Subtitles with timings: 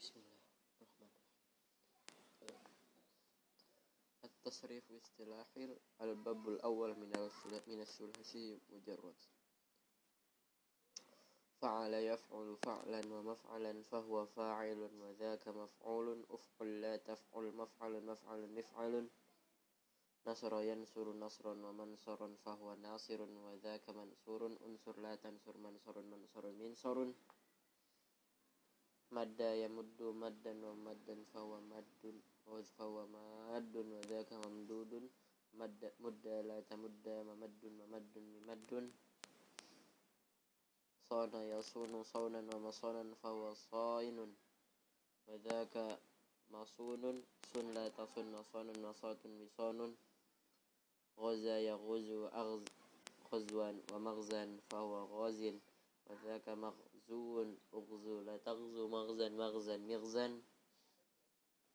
[0.00, 0.36] بسم الله
[0.80, 1.08] الرحمن
[2.42, 2.76] الرحيم.
[4.24, 7.12] التصريف اصطلاحي الباب الأول من
[7.66, 9.14] من الثلاثي مجرد.
[11.60, 16.26] فعل يفعل فعلا ومفعلا فهو فاعل وذاك مفعول.
[16.30, 19.08] أفعل لا تفعل مفعل مفعل مفعل
[20.26, 24.46] نصر ينصر نصرا ومنصرا فهو ناصر وذاك منصور.
[24.46, 27.12] انصر لا تنصر منصر منصر منصر.
[29.16, 32.02] مد يمد مدا ومدا فهو مد
[32.78, 34.92] فهو ماد وذاك ممدود
[35.60, 38.70] مد مد لا تمد ممد ممد ممد.
[41.10, 44.18] صان يصون صونا ومصونا فهو صائن
[45.28, 45.98] وذاك
[46.50, 47.22] مصون
[47.52, 49.78] صن لا تصن صان وصات مصان
[51.18, 52.64] غزا يغزو أغز
[53.32, 55.40] غزوا ومغزا فهو غاز
[56.06, 56.48] وذاك
[57.10, 60.42] مغزو أغزو لا تغزو مغزا مغزا مغزا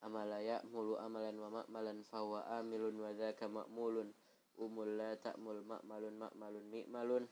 [0.04, 4.12] أمل يأمل أملا ومأملا فهو آمل وذاك مأمول.
[4.58, 7.28] أمل لا تأمل مأمل مأمل مئمل.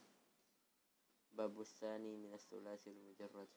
[1.31, 3.47] باب الثاني من الثلاثي المجرد.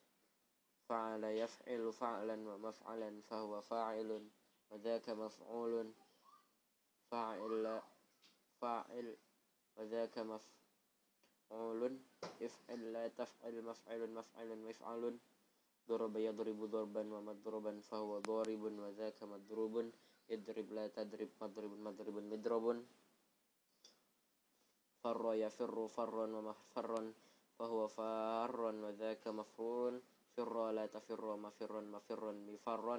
[0.89, 4.31] فعل يفعل فعلا ومفعلا فهو فاعل
[4.71, 5.95] وذاك مفعول.
[7.11, 7.83] فاعل
[8.61, 9.17] فاعل
[9.77, 10.68] وذاك مفعول
[11.51, 15.19] افعل لا تفعل مفعل مفعل مفعل
[15.89, 19.93] ضرب يضرب ضربا ومضربا فهو ضارب وذاك مضروب.
[20.31, 22.85] اضرب لا تضرب مضرب مضرب مضرب.
[25.01, 27.13] فر يفر فرا ومفرا
[27.59, 30.01] فهو فار وذاك مفرور.
[30.37, 32.99] فر لا تفر مفر مفر مفرا.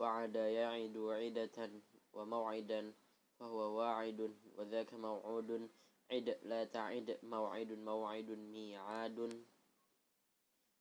[0.00, 1.70] وعد يعد عدة
[2.12, 2.92] وموعدا
[3.39, 5.69] فهو واعد وذاك موعود
[6.11, 9.43] عد لا تعد موعد موعد ميعاد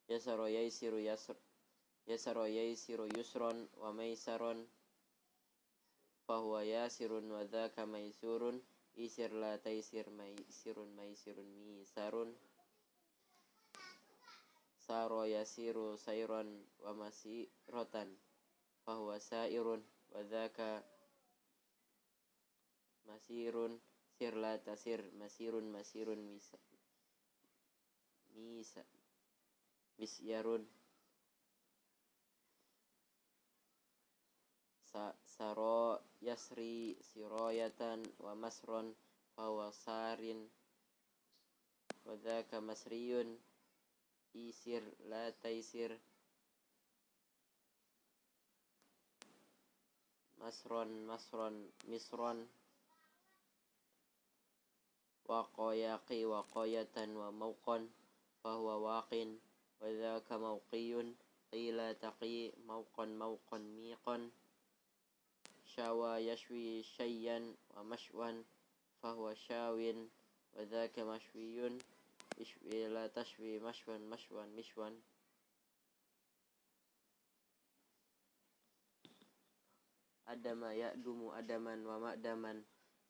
[0.09, 1.37] يسر ييسر يسر
[2.07, 4.67] يسر ييسر يسرا وميسرا
[6.29, 8.61] فهو ياسر وذاك ميسور
[8.97, 12.15] يسر لا تيسر ميسر ميسر ميسر
[14.87, 16.43] سار يسير سيرا
[16.85, 17.95] ومسيرة
[18.87, 19.83] فهو سائر
[20.13, 20.85] وذاك
[23.10, 23.74] masirun
[24.20, 26.58] sir la tasir masirun masirun misa.
[28.36, 28.84] Misa.
[29.98, 30.64] Misyarun.
[34.92, 38.92] Sa saro yasri siroyatan wa masron
[39.36, 40.40] fawasarin
[42.06, 43.40] wadaka masriyun.
[44.36, 45.96] Isir la taisir.
[50.38, 51.56] Masron masron
[51.90, 52.46] misron.
[55.29, 57.89] وقياقي وقاية وموقا
[58.45, 59.11] فهو واق
[59.81, 61.15] وذاك موقي
[61.53, 64.31] قيل تقي موقا موقا ميقا
[65.65, 68.43] شاوى يشوي شيئا ومشوا
[69.03, 69.95] فهو شاو
[70.57, 71.79] وذاك مشوي
[72.41, 74.91] اشوي لا تشوي مشوا مشوا مشوا
[80.29, 82.63] أدم يأدم أدما ومأدما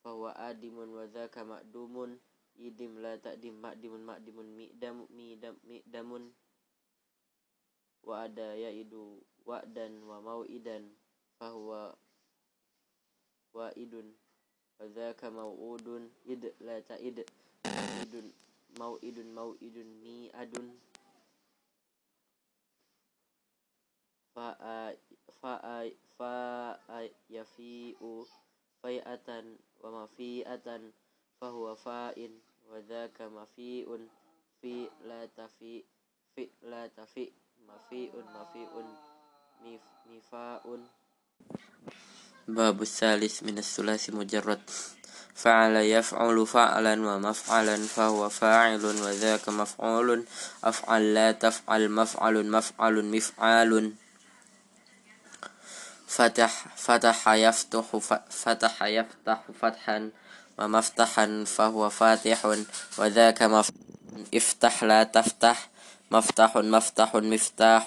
[0.04, 2.20] fawa adimun wa dzaka ma'dumun.
[2.60, 6.28] Idim la ta'dim ma'dimun ma'dimun mi'dam mi'dam mi'damun.
[8.04, 10.84] Wa ada ya idu wa'dan wa mau'idan.
[11.40, 11.96] Fahuwa
[13.56, 14.12] wa'idun.
[14.80, 17.24] Wa dzaka mau'udun id la ta'id.
[18.04, 18.28] Idun
[18.76, 20.68] mau'idun mau'idun mi'adun.
[24.36, 24.96] Fa'a
[25.40, 25.88] fa'a
[26.20, 27.00] fa'a
[27.32, 28.28] yafi'u.
[28.82, 29.44] فيئة
[29.82, 30.68] ومفيئة
[31.42, 32.30] فهو فاء
[32.72, 34.08] وذاك مفيء
[34.62, 35.86] في لا تفيء
[36.36, 37.34] في لا تفيء
[37.68, 38.74] مفيء مفيء
[39.64, 40.80] مف مفاء
[42.50, 44.62] باب الثالث من الثلاث مجرد.
[45.36, 50.26] فعل يفعل فعلا ومفعلا فهو فاعل وذاك مفعول.
[50.64, 53.94] أفعل لا تفعل مفعل مفعل مفعال.
[56.10, 57.86] فتح فتح يفتح
[58.30, 60.10] فتح يفتح فتحا
[60.58, 62.40] ومفتحا فهو فاتح
[62.98, 63.90] وذاك مفتح
[64.34, 65.70] افتح لا تفتح.
[66.12, 67.86] مفتح مفتح مفتاح.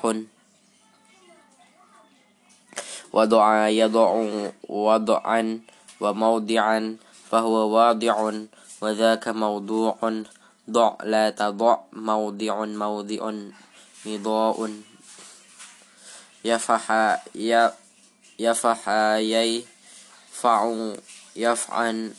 [3.12, 4.10] وضع يضع
[4.68, 5.60] وضعا
[6.00, 6.96] وموضعا
[7.30, 8.32] فهو واضع
[8.80, 10.22] وذاك موضوع.
[10.70, 13.32] ضع لا تضع موضع موضع
[14.06, 14.58] مضاء.
[16.44, 16.86] يفح
[18.38, 18.88] يفح
[19.18, 20.94] يفع
[21.36, 22.14] يفعا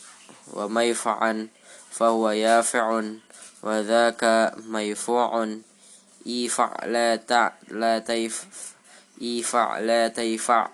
[0.52, 1.48] وميفعا
[1.90, 3.02] فهو يافع
[3.62, 5.58] وذاك ميفوع.
[6.26, 8.46] إيفع لا تع لا تيف
[9.22, 10.68] إيفع لا تيفع.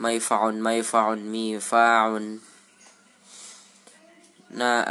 [0.00, 2.20] ميفع ميفع ميفاع.
[4.50, 4.90] ناء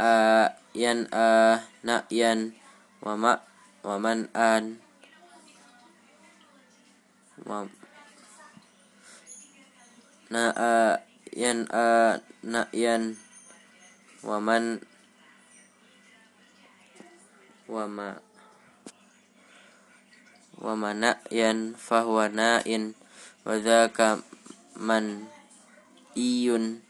[0.74, 2.50] ينأى نأيا.
[3.02, 3.40] ومأ
[3.84, 4.76] ومن آن
[10.28, 10.94] na eh,
[11.32, 13.16] yan a na yan.
[14.20, 14.84] Waman.
[17.68, 18.20] Wama.
[20.60, 21.72] Wamana yan.
[21.76, 22.92] Fahwana in
[23.48, 24.20] wadaka
[24.76, 25.32] man
[26.12, 26.84] iyun.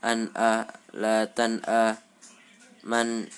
[0.00, 0.64] An a
[0.96, 2.00] latan a.
[2.80, 3.28] Man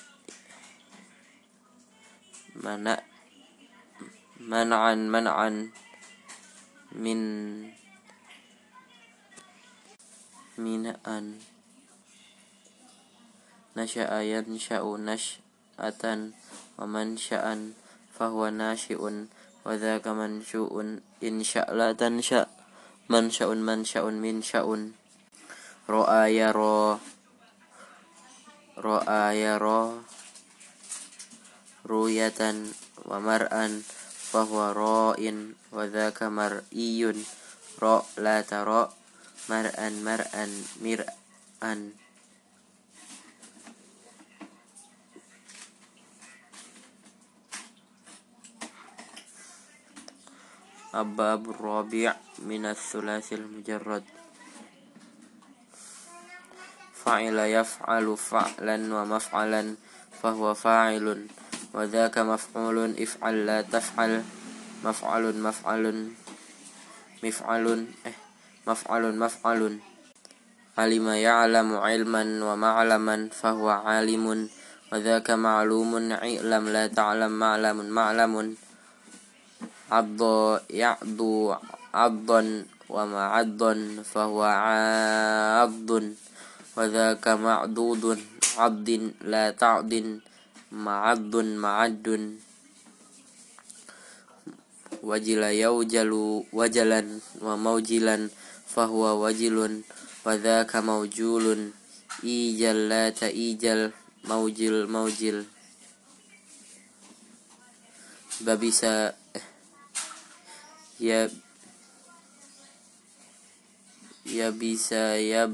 [2.54, 3.02] mana
[4.38, 5.74] man'an man'an.
[6.94, 7.20] Min
[10.60, 11.40] minaan.
[13.72, 14.20] Nasya'a
[14.60, 16.36] syaun nash'atan
[16.76, 17.72] wa waman sya'an
[18.12, 19.32] fahuwa nasyi'un
[19.64, 22.50] wa dzaka manshu'un in sya'la tansha'
[23.08, 24.92] man sya'un man sya'un min sya'un.
[25.88, 27.00] Ra'a yara
[28.78, 30.00] ra'a ya ro
[31.84, 32.72] ruyatan
[33.04, 33.84] wa mar'an
[34.32, 37.20] fahuwa ra'in wa dzaka mar'iyun
[37.82, 39.01] ra' la ro'
[39.48, 40.48] مرأ مرأ
[40.82, 41.06] مرأ
[50.94, 54.04] الباب الرابع من الثلاث المجرد.
[56.94, 59.74] فعل يفعل فعلا ومفعلا
[60.22, 61.26] فهو فاعل
[61.74, 63.02] وذاك مفعول.
[63.02, 64.24] افعل لا تفعل
[64.84, 66.12] مفعل مفعل
[67.24, 68.21] مفعل إيه.
[68.66, 69.78] مفعل مفعل
[70.78, 74.48] علم يعلم علما ومعلما فهو عالم
[74.92, 78.56] وذاك معلوم علم لا تعلم معلم معلم.
[79.92, 80.20] عض
[80.70, 81.20] يعض
[81.94, 82.42] عضا
[82.88, 83.62] ومعض
[84.12, 85.90] فهو عض
[86.76, 88.04] وذاك معضود
[88.58, 88.88] عض
[89.32, 89.92] لا تعض
[90.72, 92.06] معض معد
[95.02, 96.12] وجل يوجل
[96.52, 97.00] وجلا
[97.42, 98.16] وموجلا
[98.74, 99.84] fahuwa wajilun
[100.24, 101.72] wadhaka maujulun
[102.24, 103.92] ijal la ijal
[104.28, 105.44] maujil maujil
[108.40, 109.44] babisa eh,
[110.98, 111.20] ya
[114.24, 115.50] ya bisa ya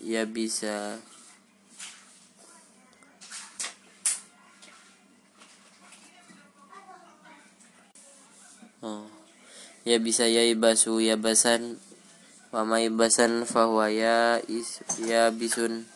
[0.00, 1.02] ya bisa.
[8.84, 9.08] Oh
[9.86, 11.78] ya bisa ya basu ya basan
[12.54, 15.86] wa may basan fahuwa ya is ya bisun.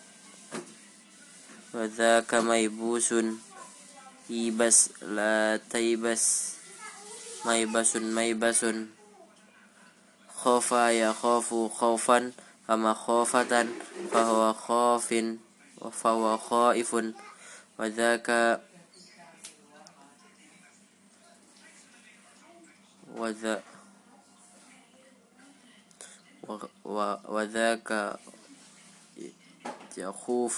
[1.71, 3.39] Wa dzaka ibusun
[4.27, 6.55] ibas la taibas
[7.47, 8.91] mai basun maibasun
[10.41, 12.35] khofa ya khofu khofan
[12.67, 13.71] fama khofatan
[14.11, 15.39] fahuwa khofin
[15.79, 17.15] fahuwa khaifun.
[17.79, 18.61] Wa dzaka
[23.15, 23.31] wa
[27.29, 28.17] وذاك
[29.97, 30.57] يخوف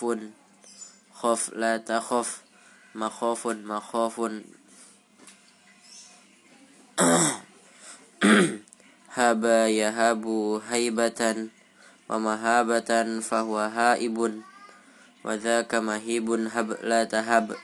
[1.14, 2.42] خف لا تخف
[2.94, 4.16] مخاف مخاف
[9.16, 10.24] هاب يهاب
[10.68, 11.48] هيبة
[12.08, 14.42] ومهابة فهو هائب.
[15.24, 17.56] وذاك مهيب هب لا تهب.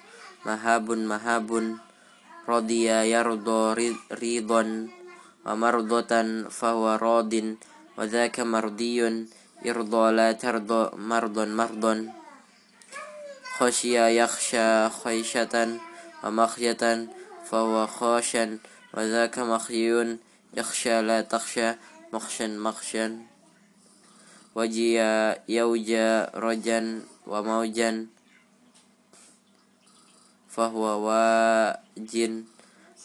[0.46, 1.78] مهاب مهاب.
[2.48, 3.76] radiya yardo
[4.08, 4.88] ridon
[5.44, 6.96] wa mardatan fahuwa
[7.98, 9.26] وذاك مرضي
[9.64, 11.84] يرضى لا ترضى مرض مرض.
[13.58, 15.54] خشي يخشى خيشة
[16.24, 16.84] ومخية
[17.50, 18.58] فهو خاشا
[18.94, 20.16] وذاك مخي
[20.56, 21.74] يخشى لا تخشى
[22.12, 23.06] مخشا مخشا
[24.54, 24.94] وجي
[25.48, 26.80] يوجا رجا
[27.26, 28.06] وموجا
[30.48, 32.14] فهو واج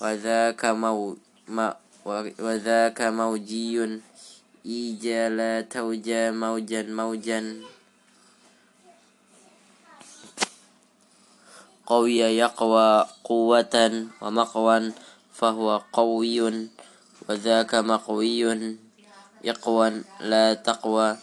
[0.01, 1.75] وذاك مو ما
[2.39, 3.99] وذاك موجي
[4.63, 7.45] wajin wa dhaka mau ma wa dhaka maujiyun ijala tauja maujan maujan
[11.83, 14.95] qawiya yaqwa quwwatan wa maqwan
[15.35, 16.71] fahuwa qawiyun
[17.27, 18.79] wa dhaka maqwiyun
[19.43, 21.19] yaqwan la taqwa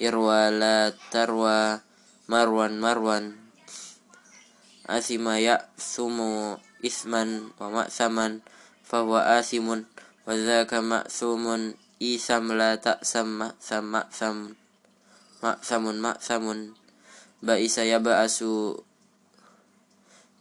[0.00, 1.84] irwala tarwa
[2.30, 3.36] marwan marwan.
[4.88, 8.42] Asima ya sumu isman wa ma'saman
[8.82, 9.86] fahuwa asimun
[10.26, 11.78] wa dzaka ma'sumun.
[12.02, 14.58] Isam la ta'sam ma'sam ma'sam.
[15.38, 16.74] Ma'samun ma'samun.
[17.38, 18.82] Ba'isa ya ba'asu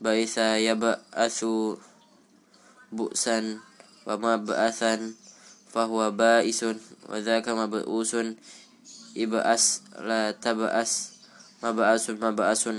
[0.01, 1.77] ba'isa ya ba'asu
[2.89, 3.61] bu'san
[4.09, 5.13] wa ma ba'asan
[5.69, 8.41] fahuwa ba'isun wa dzaka mab'usun
[9.15, 11.17] ibas la tabas
[11.59, 12.77] mabaasun mabaasun.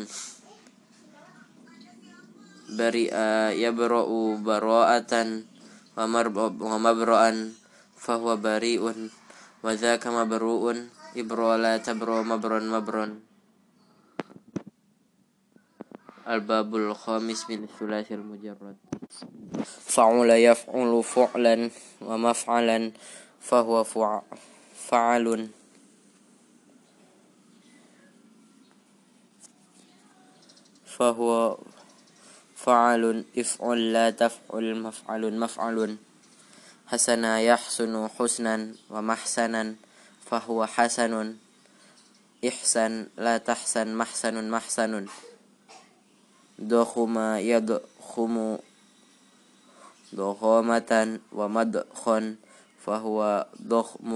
[2.73, 5.45] Bari'a yabra'u baroatan
[5.93, 6.09] wa
[6.81, 7.53] mabra'an
[8.01, 9.13] fahuwa bari'un.
[9.63, 13.23] Wa dhaka mabru'un ibro la tabra mabron mabron.
[16.27, 18.79] Al-babul khamis min thulathil mujarrad.
[19.63, 21.69] Fa'ula yaf'ulu fu'lan
[22.01, 22.97] wa maf'alan
[23.43, 24.25] fahuwa fu'a
[24.75, 25.53] fa'alun.
[30.97, 31.59] فهو
[32.57, 35.97] فعل إفعل لا تفعل مفعل مفعل.
[36.87, 38.55] حسن يحسن حسنا
[38.91, 39.75] ومحسنا
[40.29, 41.37] فهو حسن.
[42.49, 45.07] إحسن لا تحسن محسن محسن.
[46.61, 48.57] ضخم يضخم
[50.15, 50.93] ضخامة
[51.33, 52.25] ومدخن
[52.85, 54.11] فهو ضخم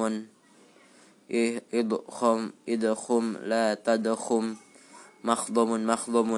[1.75, 4.45] إضخم إضخم لا تضخم
[5.25, 6.33] مخضم مخضم.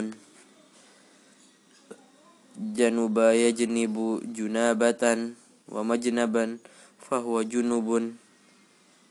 [2.58, 5.38] janubaya jenibu junabatan
[5.70, 6.58] wa majnaban
[6.98, 8.18] fahuwa junubun.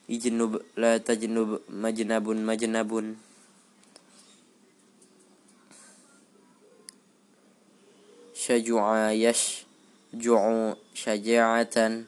[0.08, 3.16] Ijnub la tajnub majnabun majnabun.
[8.36, 12.08] Syaju'a yashju'u syaja'atan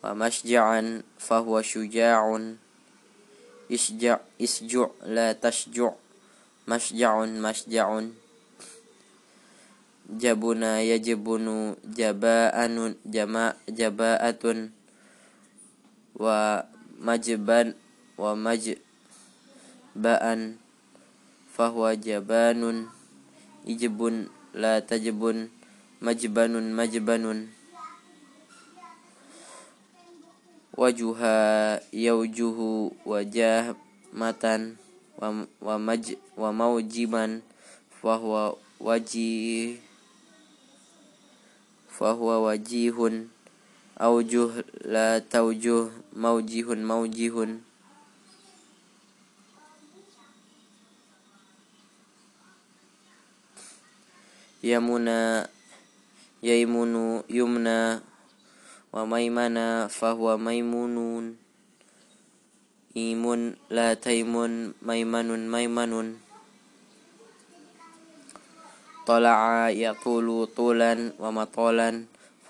[0.00, 2.56] wa masja'an fahuwa syuja'un
[3.68, 5.92] isja' isju' la tasju'
[6.64, 8.16] masja'un masja'un
[10.18, 14.70] jabuna yajibunu jabaanun jama jabaatun
[16.18, 16.66] wa
[16.98, 17.74] majban
[18.18, 20.58] wa majbaan
[21.54, 22.88] fahuwa jabanun.
[23.66, 25.50] Ijibun la tajibun
[26.00, 27.48] majbanun majbanun.
[30.76, 31.34] Wajuha
[31.92, 33.74] yaujuhu wajah
[34.12, 34.76] matan
[35.20, 37.42] wa, wa maj wa maujiman
[38.02, 39.89] fahuwa wajih
[42.00, 43.28] fahuwa wajihun.
[44.00, 47.60] Aujuh la taujuh maujihun maujihun.
[54.64, 55.44] Yamuna
[56.40, 58.00] yaimunu yumna.
[58.92, 61.36] Wa maimana fahuwa maimunun.
[62.96, 66.29] Imun la taimun maimanun maimanun
[69.09, 71.89] طلع يطول طولا ومطالا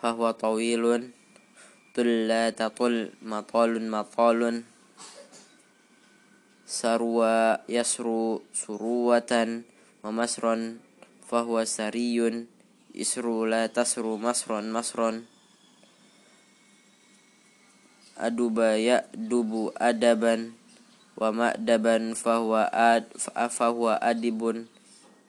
[0.01, 0.83] فهو طويل
[1.95, 4.41] طل لا تطل مطال مطال
[6.65, 9.33] سروى يسرو سروة
[10.03, 10.55] ومسرا
[11.29, 12.17] فهو سري
[12.95, 15.11] يسر لا تسر مصرا مصرا
[18.17, 20.35] أدب يأدب أدبا
[21.17, 23.05] ومأدبا فهو أد
[23.49, 24.65] فهو أدب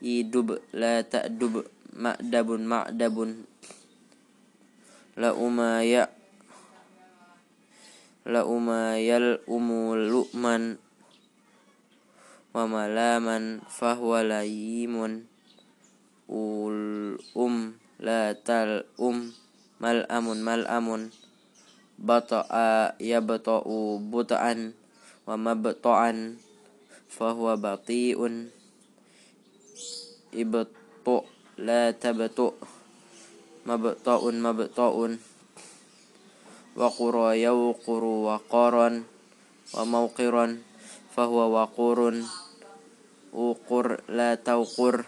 [0.01, 1.63] idub la ta'dub
[1.95, 3.45] ma'dabun ma'dabun.
[5.15, 6.09] La umaya
[8.21, 10.77] la umayal umul lu'man
[12.53, 15.25] wa malaman fahwa layimun.
[16.31, 19.33] Ul um la tal um
[19.81, 21.09] mal amun mal amun.
[22.01, 24.73] Bata'a yabta'u buta'an
[25.25, 26.41] wa mabta'an
[27.11, 28.49] fahuwa bati'un
[30.31, 31.15] ibtu
[31.61, 32.55] la tabtu.
[33.61, 35.21] Mabta'un mabta'un
[36.73, 39.05] wa qura yawquru wa qaran.
[39.71, 40.65] Wa mawqiran
[41.13, 42.25] fahuwa waqurun.
[43.31, 45.05] Uqur la tawqur.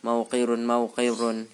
[0.00, 1.46] Mawqirun mawqirun.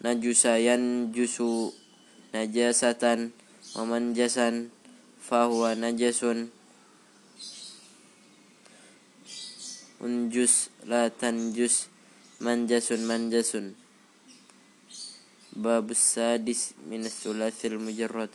[0.00, 1.76] Najusayan jusu.
[2.32, 3.36] Najasatan
[3.76, 4.72] wamanjasan
[5.20, 6.55] fahuwa najasun.
[10.06, 10.54] انجس
[10.90, 11.76] لا تنجس
[12.40, 13.50] منجس منجس
[15.56, 18.32] باب السادس من الثلاث المجرد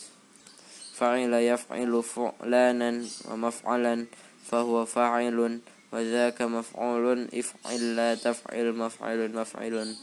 [0.94, 2.92] فعل يفعل فعلانا
[3.30, 4.06] ومفعلا
[4.50, 5.60] فهو فاعل
[5.92, 9.96] وذاك مفعول افعل لا تفعل مفعل مفعل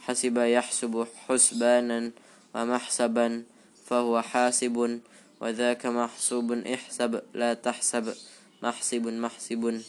[0.00, 2.10] حسب يحسب حسبانا
[2.54, 3.42] ومحسبا
[3.86, 5.00] فهو حاسب
[5.40, 8.14] وذاك محسوب احسب لا تحسب
[8.62, 9.82] محسب محسب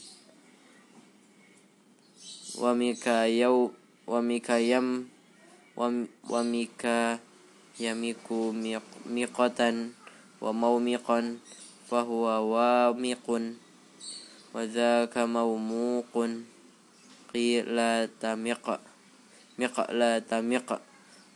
[2.59, 3.71] وميكا يو
[4.07, 5.07] وميكا يم
[6.29, 7.19] وميكا
[7.79, 8.27] يميك
[9.05, 9.61] ميقة
[10.41, 11.19] ومومقا
[11.89, 13.27] فهو وامق
[14.53, 16.13] وذاك موموق
[17.33, 17.77] قيل
[18.19, 18.65] تمق
[19.59, 20.69] مق لا تمق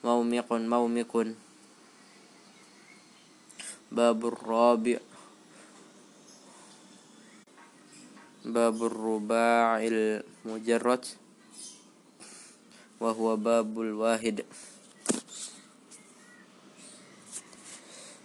[0.03, 1.13] مومق مومق
[3.91, 4.97] باب الرابع
[8.45, 11.05] باب الرباع المجرد
[12.99, 14.45] وهو باب الواحد.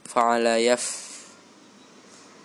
[0.05, 0.85] فعل يف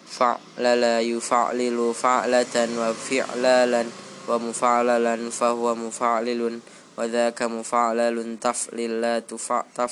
[0.07, 3.85] فعل لا يفعلل فعلة وفعلالا
[4.27, 6.59] ومفعللا فهو مفعلل
[6.97, 9.89] وذاك مفعلل تفعل لا تفعل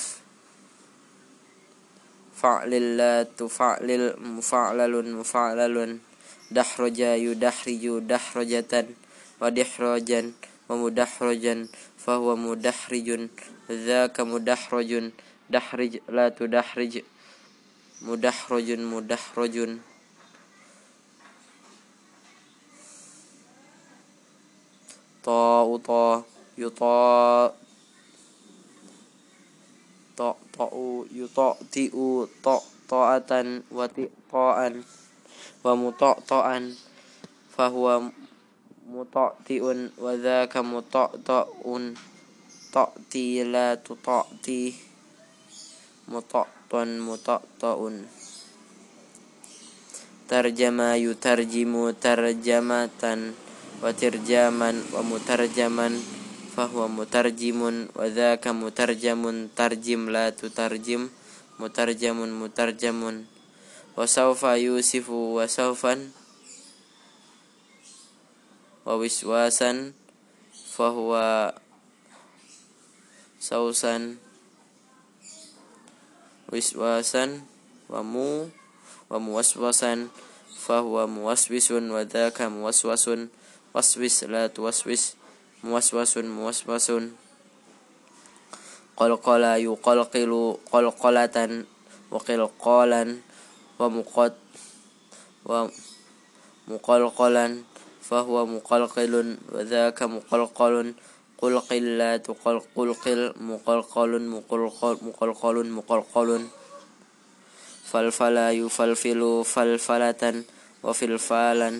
[2.36, 5.98] فعل لا تفعلل مفعلل مفعلل.
[6.54, 8.86] dahroja yudahriju dahrojatan
[9.42, 10.30] wa dihrojan
[10.70, 11.68] wa mudahrojan
[11.98, 13.28] fahuwa mudahrijun
[13.68, 15.12] dzaka mudahrojun
[15.50, 17.04] dahrij la tudahrij
[18.06, 19.82] mudahrojun mudahrojun
[25.24, 26.24] ta'u ta
[26.56, 26.96] yuta
[30.16, 32.56] ta'u yuta ti'u ta
[32.88, 34.84] ta'atan wa ti'ta'an
[35.64, 36.76] wa muto'to'an
[37.56, 38.12] fahuwa
[38.84, 41.96] muto'ti'un wa dhaka muto'to'un
[42.68, 44.76] to'ti la tuto'ti
[46.12, 48.04] muto'ton muto'to'un
[50.28, 53.32] tarjama yutarjimu tarjamatan
[53.80, 55.96] wa tirjaman wa mutarjaman
[56.54, 61.08] fahuwa mutarjimun wa dhaka mutarjamun tarjim la tutarjim
[61.58, 63.33] mutarjamun mutarjamun
[63.96, 66.10] wasaufa yusifu wasaufan
[68.84, 69.92] wawiswasan
[70.76, 71.54] fahuwa
[73.38, 74.18] sausan
[76.52, 77.42] wiswasan
[77.88, 78.50] wamu
[79.10, 80.10] wamu waswasan
[80.66, 83.28] fahuwa muwaswisun wadaka muwaswasun
[83.74, 85.16] waswis la tuwaswis
[85.64, 87.16] muwaswasun muwaswasun.
[88.94, 91.64] Qalqala yuqalqilu qalqalatan
[92.12, 93.08] wa qilqalan
[93.84, 94.32] ومقد
[96.68, 97.46] ومقلقلا
[98.08, 100.94] فهو مقلقل وذاك مقلقل.
[101.38, 102.88] قلقل لا تقلقل
[103.36, 106.30] مقلقل مقلقل مقلقل مقلقل.
[107.90, 110.44] فلفلا يفلفل فلفلة
[110.82, 111.70] وفلفالا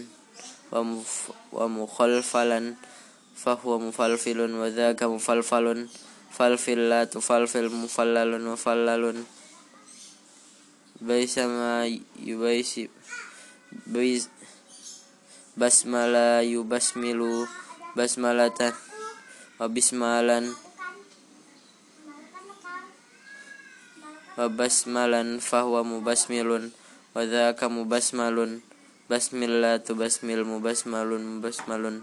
[1.52, 2.60] ومخلفلا
[3.36, 5.88] فهو مفلفل وذاك مفلفل.
[6.36, 9.24] فلفل لا تفلفل مفلل مفلل
[11.00, 11.87] baisa ma
[12.20, 12.90] yubaisib
[13.87, 14.30] bais
[15.59, 17.46] basmala yubasmilu
[17.94, 18.74] basmalatan
[19.59, 20.50] wa bismalan
[24.35, 26.74] wa basmalan fahuwa mubasmilun
[27.14, 28.62] wa dhaka mubasmalun
[29.07, 32.02] basmillatu basmil mubasmalun mubasmalun.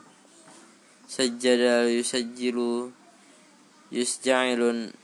[1.12, 2.94] Sajjada yusajjilu
[3.92, 4.96] yusja'ilun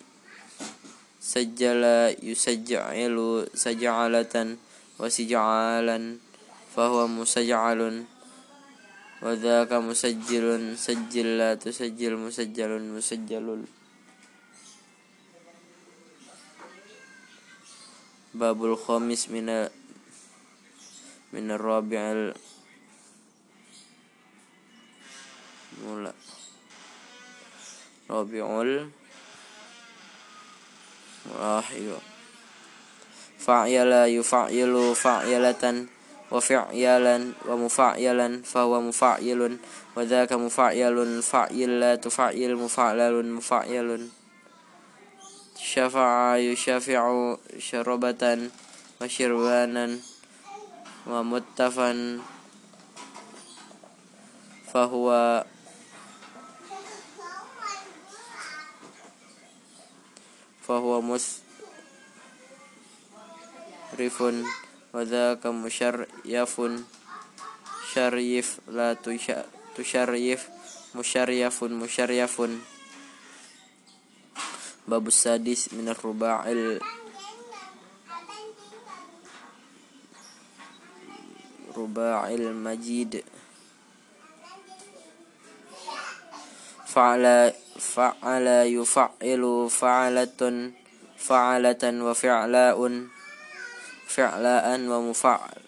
[1.27, 4.55] sajjala yusajjalu sajalatan,
[4.95, 6.23] wa sijjalan
[6.71, 8.07] fahuwa musajjalun
[9.19, 10.93] wa dhaka musajjilun tu
[11.59, 13.67] tusajjil musajjalun musajjalul.
[18.37, 19.67] Babul khamis mina
[21.33, 22.37] minar rabi'al
[25.81, 26.13] mula.
[28.07, 28.93] Rabi'ul
[31.31, 31.97] fa'il
[33.37, 35.87] fa'yala yufa'yilu fa'yalatan
[36.27, 39.55] wa fi'yalan wa mufa'yalan fa huwa mufa'yilun
[39.95, 44.11] wa dzaka mufa'yalun fa'yilatu fa'yil mufa'lalun mufa'yalun.
[45.55, 48.51] Syafa'a yusyafi'u syarabatan
[48.99, 50.03] wa syirwanan
[51.07, 52.19] wa muttafan
[54.67, 55.47] fa huwa
[60.67, 60.99] fahuwa
[63.95, 64.43] musrifun
[64.91, 66.83] wadhaka musyaryafun
[67.87, 68.99] syaryif la
[69.75, 70.51] tusyaryif
[70.91, 72.59] musyaryafun musyaryafun
[74.87, 76.79] babus sadis minar ruba'il.
[81.75, 83.23] Ruba'il majid.
[86.97, 90.71] فعل فعل يفعل فعلة
[91.17, 92.77] فعلة وفعلاء
[94.07, 95.61] فعلاء ومفعل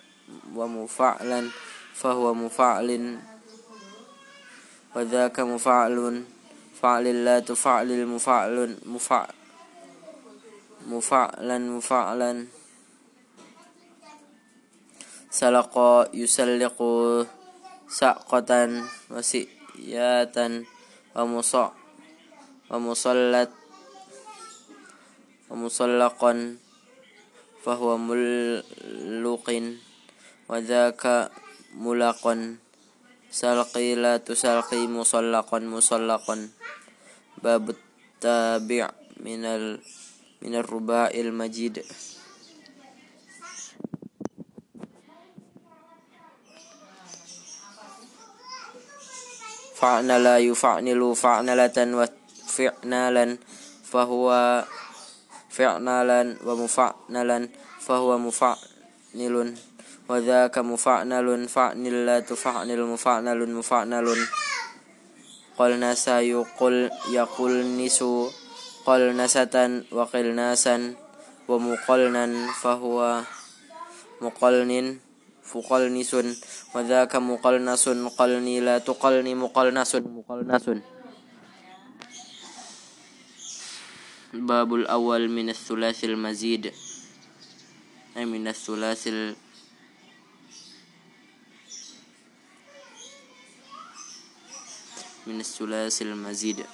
[0.55, 1.49] ومفعلا
[1.93, 3.19] فهو مفعل
[4.95, 6.23] وذاك مفعل
[6.81, 9.33] فعل لا تفعل مفعل مفعل
[10.87, 12.47] مفعلا مفعلا.
[15.29, 15.75] سلق
[16.13, 16.77] يسلق
[17.89, 18.51] سقة
[19.11, 20.37] وسيات
[21.18, 21.70] ومصع
[22.70, 23.50] ومصلت
[25.50, 26.33] ومصلقا
[27.64, 29.48] فهو ملق
[30.48, 31.04] وذاك
[31.74, 32.24] ملق
[33.30, 36.37] سلقي لا تسلقي مصلقا مصلقا
[37.42, 39.80] باب التابع من ال
[40.42, 41.85] من الرباء المجيد
[49.79, 52.03] fa'na la yufa'nilu fa'nalatan wa
[52.51, 53.39] fi'nalan
[53.79, 54.67] fa huwa
[55.47, 57.47] fi'nalan wa mufa'nalan
[57.79, 59.55] fa huwa mufa'nilun.
[60.09, 62.03] Wa dhaka mufa'nalun fa'nil
[62.91, 64.19] mufa'nalun mufa'nalun.
[65.55, 68.27] Qalna sayuqul yaqul nisu.
[68.83, 70.99] Qalna satan wa qilnasan
[71.47, 73.23] wa muqalnan fa huwa
[74.19, 74.99] muqalnin.
[75.49, 76.12] فقلنس
[76.75, 80.65] وذاك مقلنس قلني لا تقلني مقلنس مقلنس
[84.33, 86.73] الباب الأول من الثلاث المزيد.
[88.17, 89.07] أي من الثلاث
[95.27, 96.65] من الثلاث المزيد.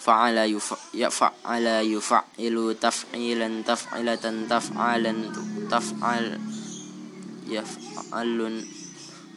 [0.00, 0.36] فعل
[0.94, 5.32] يفعل يفعل تفعيلا تفعلة تفعالا
[5.70, 6.40] تفعل
[7.46, 8.64] يفعل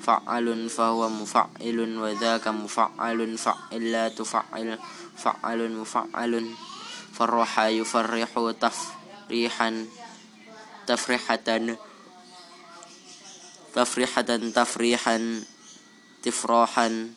[0.04, 4.80] فعل فهو مفعل وذاك مفعل فعل لا تفعل
[5.18, 6.52] فعل مفعل
[7.14, 9.86] فرح يفرح تفريحا
[10.88, 11.78] تفرحة
[13.76, 14.22] تفرحة
[14.56, 15.44] تفريحا
[16.24, 17.14] تفراحا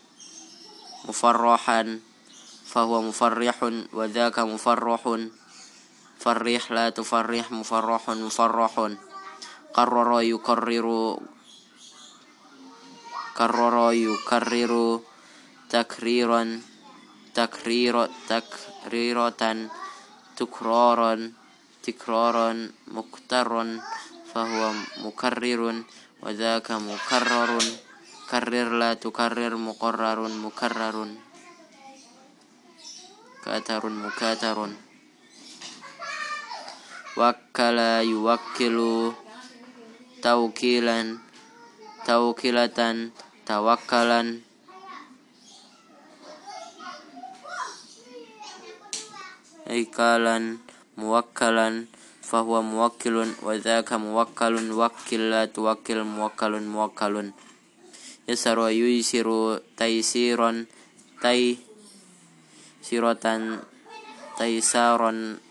[1.09, 2.01] مفرحا.
[2.67, 3.57] فهو مفرح
[3.93, 5.03] وذاك مفرح.
[6.19, 8.75] فرح لا تفرح مفرح مفرح.
[9.75, 10.87] قرر يكرر
[13.37, 15.01] كرر يكرر
[15.71, 16.61] تكريرا
[17.35, 19.43] تكرير تكريرة
[20.37, 21.33] تكرارا
[21.83, 23.51] تكرارا مكتر
[24.35, 24.73] فهو
[25.05, 25.63] مكرر
[26.23, 27.51] وذاك مكرر.
[28.31, 31.26] كرر لا تكرر مقرر مكرر.
[33.47, 34.75] katarun mukatarun.
[37.15, 39.15] Wakkala yuwakkilu
[40.19, 41.23] taukilan
[42.03, 43.15] taukilatan
[43.47, 44.43] tawakalan
[49.71, 50.59] ikalan
[50.99, 51.87] muwakkalan
[52.27, 57.31] fahuwa muwakkilun wa dzaka muwakkalun wakkila tuwakkil muwakkalun muwakkalun.
[58.27, 60.67] Yasaru yuysiru taysiran
[61.23, 61.66] tai
[62.87, 63.67] siratan
[64.39, 65.43] taisaron.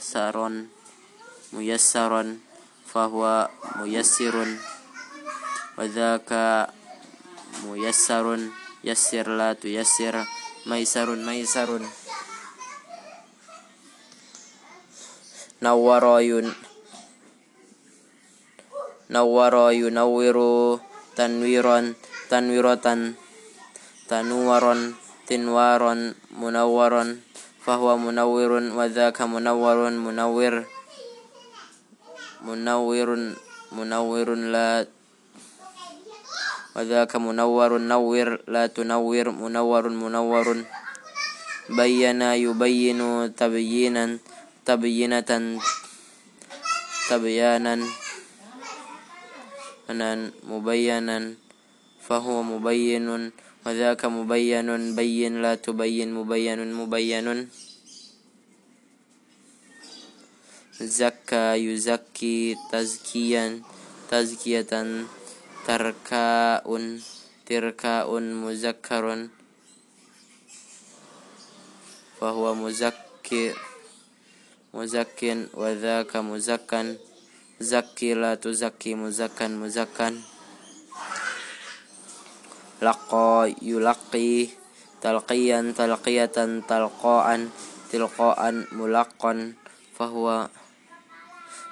[0.00, 0.72] Saron
[1.52, 2.40] muyassaron
[2.88, 4.56] fahuwa muyassirun.
[5.76, 6.72] Wadhaka
[7.68, 8.48] muyassarun
[8.80, 10.16] yassir la tuyassir
[10.64, 11.84] maisarun maisarun.
[15.60, 16.16] Nawwara
[19.12, 20.80] nawwara yunawwiru
[21.18, 21.99] tanwiran
[26.30, 27.18] munawwaron
[27.58, 30.62] fahuwa munawwirun wa dhaka munawwarun munawwir
[32.46, 33.34] munawwirun
[33.74, 34.86] munawwirun la
[36.70, 40.70] wa dhaka munawwarun nawwir la tunawwir munawwarun munawwarun
[41.66, 44.22] bayyana yubayyinu tabyinan
[44.62, 45.58] tabyinatan
[47.10, 47.82] tabyanan
[49.90, 51.34] anan mubayyanan
[52.09, 53.31] فهو مبين
[53.65, 57.27] وذاك مبين بين لا تبين مبين مبين
[60.81, 63.61] زكى يزكي تزكيا
[64.11, 64.73] تزكية
[65.67, 66.67] تركاء
[67.45, 69.05] تركاء مذكر
[72.19, 73.53] فهو مزكي
[74.73, 75.21] مزك
[75.53, 76.81] وذاك مزكا
[77.59, 80.28] زكي لا تزكي مزكا مزكا
[82.80, 84.52] laqa yulaqi
[85.04, 87.52] talqiyan talqiyatan talqaan
[87.88, 89.56] tilqaan mulaqan
[89.96, 90.48] fahuwa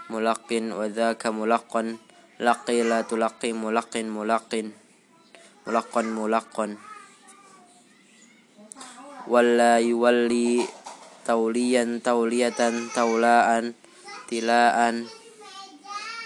[0.08, 2.00] mulaqin wa dzaka mulaqan
[2.38, 6.70] laqila tulaqi mulakin mulakon mulakon
[9.26, 10.62] wala walla yuwalli
[11.26, 13.74] tauliyan tauliyatan taulaan
[14.30, 15.10] tilaan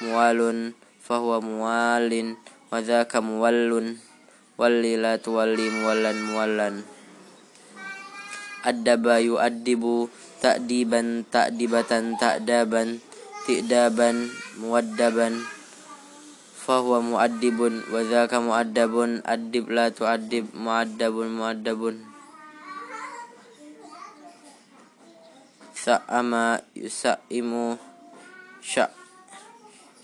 [0.05, 2.37] muwalun fahuwa muwalin
[2.69, 3.97] wa dzaka muwallun
[4.59, 6.75] la tuwalli muwallan muwallan
[8.63, 10.07] addaba yu'addibu
[10.39, 13.03] ta'diban ta'dibatan ta'daban
[13.43, 14.31] ti'daban
[14.63, 15.43] muwaddaban.
[16.63, 19.27] Fahuwa mu'addibun wa dzaka mu'addabun.
[19.27, 22.07] Addib la tu'addib mu'addabun mu'addabun.
[25.75, 27.75] Sa'ama yusa'imu
[28.63, 28.87] sya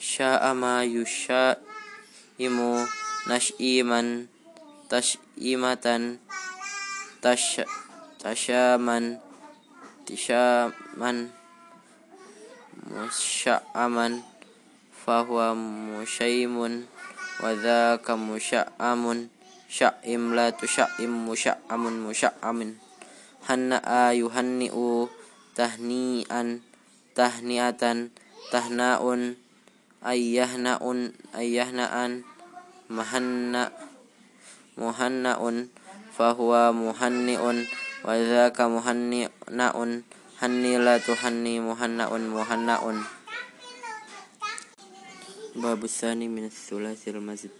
[0.02, 2.70] sya'ama yusya'imu
[3.30, 4.26] nash'iman
[4.88, 6.16] tash'imatan
[7.20, 7.60] tash
[8.18, 9.20] tasyaman
[10.08, 11.28] tisyaman
[12.88, 14.24] musya'aman
[14.90, 16.88] fahuwa musyaimun
[17.44, 19.28] wa dzaka musya'amun
[19.68, 22.80] sya'im la tusya'im musya'amun musya'amin
[23.44, 25.12] hanna'a yuhanni'u
[25.52, 26.64] tahni'an
[27.12, 28.08] tahni'atan
[28.48, 29.36] tahna'un
[30.00, 32.24] ayyahna'un ayyahna'an
[32.88, 33.68] mahanna
[36.18, 37.66] fahuwa muhanni'un
[38.02, 40.02] wa dzaka muhanni'un
[40.42, 42.98] hanni la tuhanni muhanna'un muhanna'un
[45.58, 47.50] باب الثاني من الثلاثي المزيد.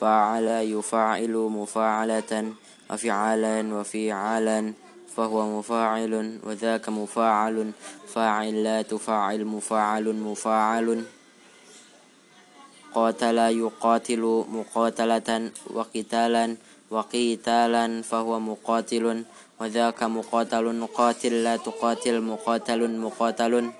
[0.00, 2.32] فعل يفاعل مفاعلة
[2.90, 4.72] وفعالا وفعالا
[5.16, 7.72] فهو مفاعل وذاك مفاعل.
[8.14, 11.04] فاعل لا تفاعل مفاعل مفاعل.
[12.92, 16.60] qatala yuqatilu muqatalatan wa qitalan
[16.92, 19.24] wa qitalan fahuwa muqatilun
[19.56, 23.72] wa dzaka muqatalun qatil la tuqatil muqatalun muqatalun.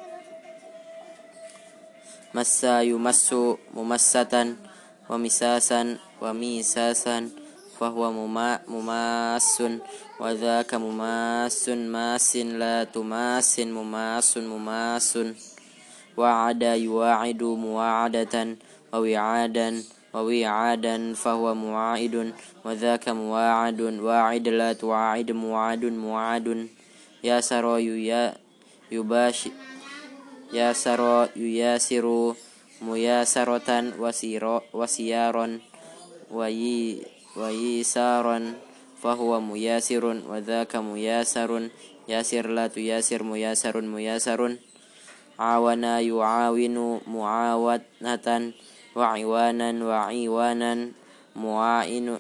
[2.33, 4.57] Massa yumassu mumassatan
[5.05, 7.29] wa misasan wa misasan
[7.77, 9.85] fahuwa muma mumassun
[10.17, 15.37] wa dzaka mumassun masin la mumassun mumassun.
[16.17, 16.79] Wa'ada
[18.93, 19.83] ووعادا
[20.15, 22.33] ووعادا فهو مواعد
[22.65, 26.47] وذاك مواعد واعد لا تواعد مواعد مواعد
[27.25, 28.35] يا سراي يا
[28.93, 29.49] يباش
[30.53, 32.07] يا سرا يياسر
[32.83, 35.47] مياسرة وسيرا وسيارا
[36.31, 37.01] وي
[37.37, 38.39] وييسارا
[39.03, 41.51] فهو مياسر وذاك مياسر.
[42.09, 44.41] ياسر لا تياسر مياسر مياسر.
[45.39, 46.77] عاون يعاون
[47.07, 48.53] معاونة
[48.93, 50.73] وعوانا وعيوانا
[51.37, 52.19] معاين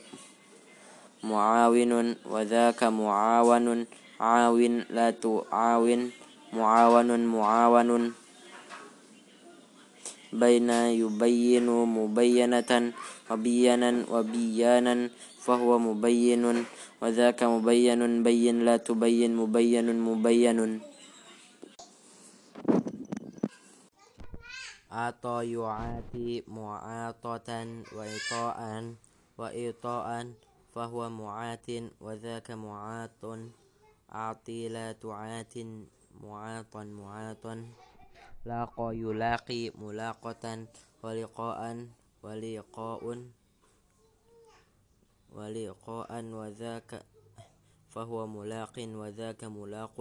[1.22, 1.92] معاون
[2.26, 3.66] وذاك معاون
[4.20, 6.00] عاون لا تعاون
[6.52, 8.04] معاون معاون.
[10.32, 12.70] بين يبين مبينة
[13.30, 14.94] وبيانا وبيانا
[15.44, 16.44] فهو مبين
[17.02, 20.58] وذاك مبين بين لا تبين مبين مبين.
[24.92, 27.48] أعطى يعاتي معاطة
[27.96, 28.60] وإطاء
[29.38, 30.32] وإطاء
[30.74, 31.66] فهو معات
[32.00, 33.24] وذاك معاط.
[34.14, 35.54] أعطي لا تعات
[36.20, 37.54] معاطا معاطا.
[38.44, 40.66] لاقى يلاقي ملاقة
[41.02, 41.60] ولقاء
[42.22, 43.02] ولقاء
[45.32, 46.90] ولقاء وذاك
[47.88, 49.96] فهو ملاق وذاك ملاق.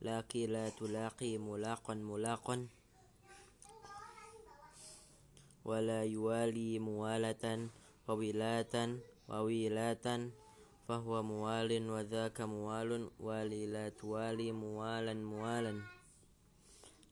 [0.00, 2.68] لاقي لا تلاقي ملاقا ملاقا.
[5.64, 7.44] ولا يوالي موالة
[8.08, 8.84] وولاتا
[9.28, 10.30] وولاتا
[10.88, 15.74] فهو موال وذاك موال والي لا توالي موالا موالا.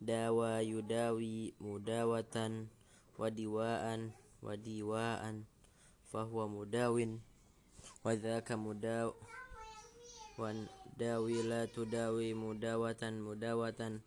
[0.00, 2.36] داوى يداوي مداوة
[3.18, 3.84] ودواء
[4.42, 5.22] ودواء
[6.12, 6.96] فهو مداو
[8.04, 9.14] وذاك مداو
[10.38, 14.00] وداوي لا تداوي مداوة مداوة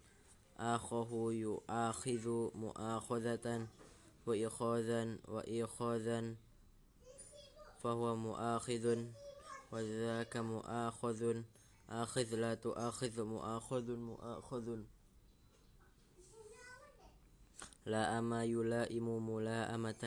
[0.60, 3.68] آخه يؤاخذ مؤاخذة.
[4.26, 6.36] وإخاذا وإخاذا
[7.82, 8.86] فهو مؤاخذ
[9.72, 11.22] وذاك مؤاخذ.
[11.86, 14.68] آخذ لا تؤاخذ مؤاخذ مؤاخذ.
[17.86, 20.04] لا أما يلائم ملائمة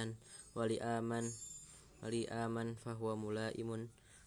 [0.54, 1.24] ولآمن
[2.02, 3.70] ولآمن فهو ملائم.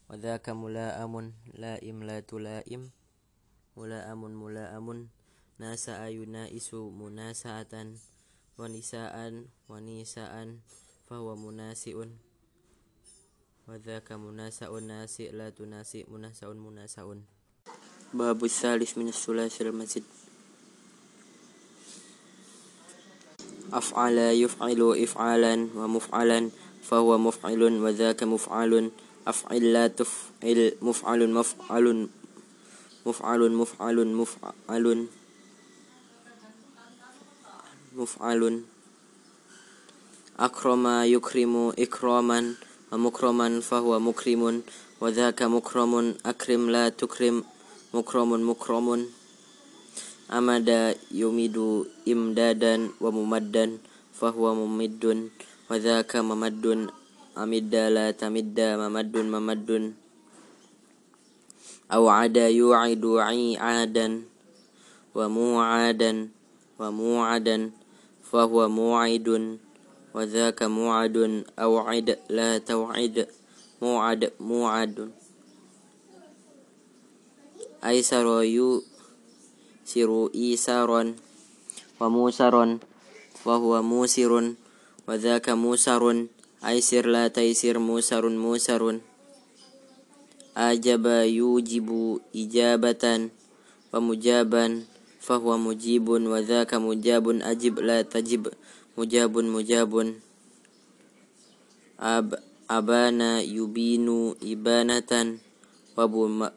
[0.09, 1.13] وذاك ملائم
[1.53, 2.91] لائم لا تلائم.
[3.77, 4.87] ملائم ملائم.
[5.59, 7.73] ناس أي نائس مناسعة.
[8.61, 9.15] ونساء
[9.69, 10.35] ونساء
[11.09, 11.97] فهو مناسئ.
[13.67, 17.07] وذاك مناسئ ناسئ لا تناسي مناسئ مناسئ
[18.13, 20.03] باب الثالث من الثلاث المسجد
[23.73, 26.39] أفعل يفعل إفعالا ومفعلا
[26.83, 28.91] فهو مفعل وذاك مفعل.
[29.27, 32.09] أفعل لا تفعل مفعل مفعل مفعل
[33.05, 35.20] مفعل مفعل, مفعل, مفعل, مفعل.
[40.39, 40.85] أكرم
[41.15, 42.39] يكرم إكراما
[42.91, 44.43] ومكرما فهو مكرم
[45.01, 45.93] وذاك مكرم
[46.25, 47.43] أكرم لا تكرم
[47.93, 48.87] مكرم مكرم
[50.33, 50.69] أمد
[51.11, 51.57] يمد
[52.07, 53.65] إمدادا وممدا
[54.19, 55.03] فهو ممد
[55.69, 56.65] وذاك ممد
[57.37, 59.69] أمد لا تمد ممد ممد
[61.93, 63.03] أو عدا يوعد
[63.59, 64.07] عادا
[65.15, 66.13] وموعدا
[66.79, 67.57] وموعدا
[68.32, 69.58] فهو موعد
[70.14, 73.26] وذاك موعد أوعد لا توعد
[73.82, 75.10] موعد موعد
[77.84, 81.14] أيسر يوسر إيسارا
[82.00, 82.78] وموسر
[83.44, 84.32] فهو موسر
[85.08, 86.02] وذاك موسر
[86.66, 88.82] أيسر لا تيسر موسر موسر
[90.56, 91.06] أجب
[91.40, 91.88] يوجب
[92.36, 93.04] إجابة
[93.92, 94.66] ومجابا
[95.21, 98.49] فهو مجيب وذاك مجاب أجب لا تجب.
[98.97, 99.93] مجاب مجاب.
[102.01, 102.27] أب
[102.69, 104.07] أبانا يبين
[104.41, 105.11] إبانة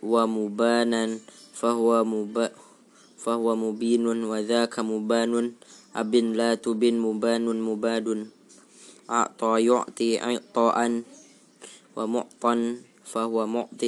[0.03, 1.05] ومبانا
[1.53, 2.37] فهو مب
[3.21, 5.33] فهو مبين وذاك مبان.
[5.97, 8.07] أب لا تبن مبان مباد.
[9.11, 10.79] أعطى يعطي إعطاء.
[11.97, 12.55] ومعطى
[13.05, 13.83] فهو معط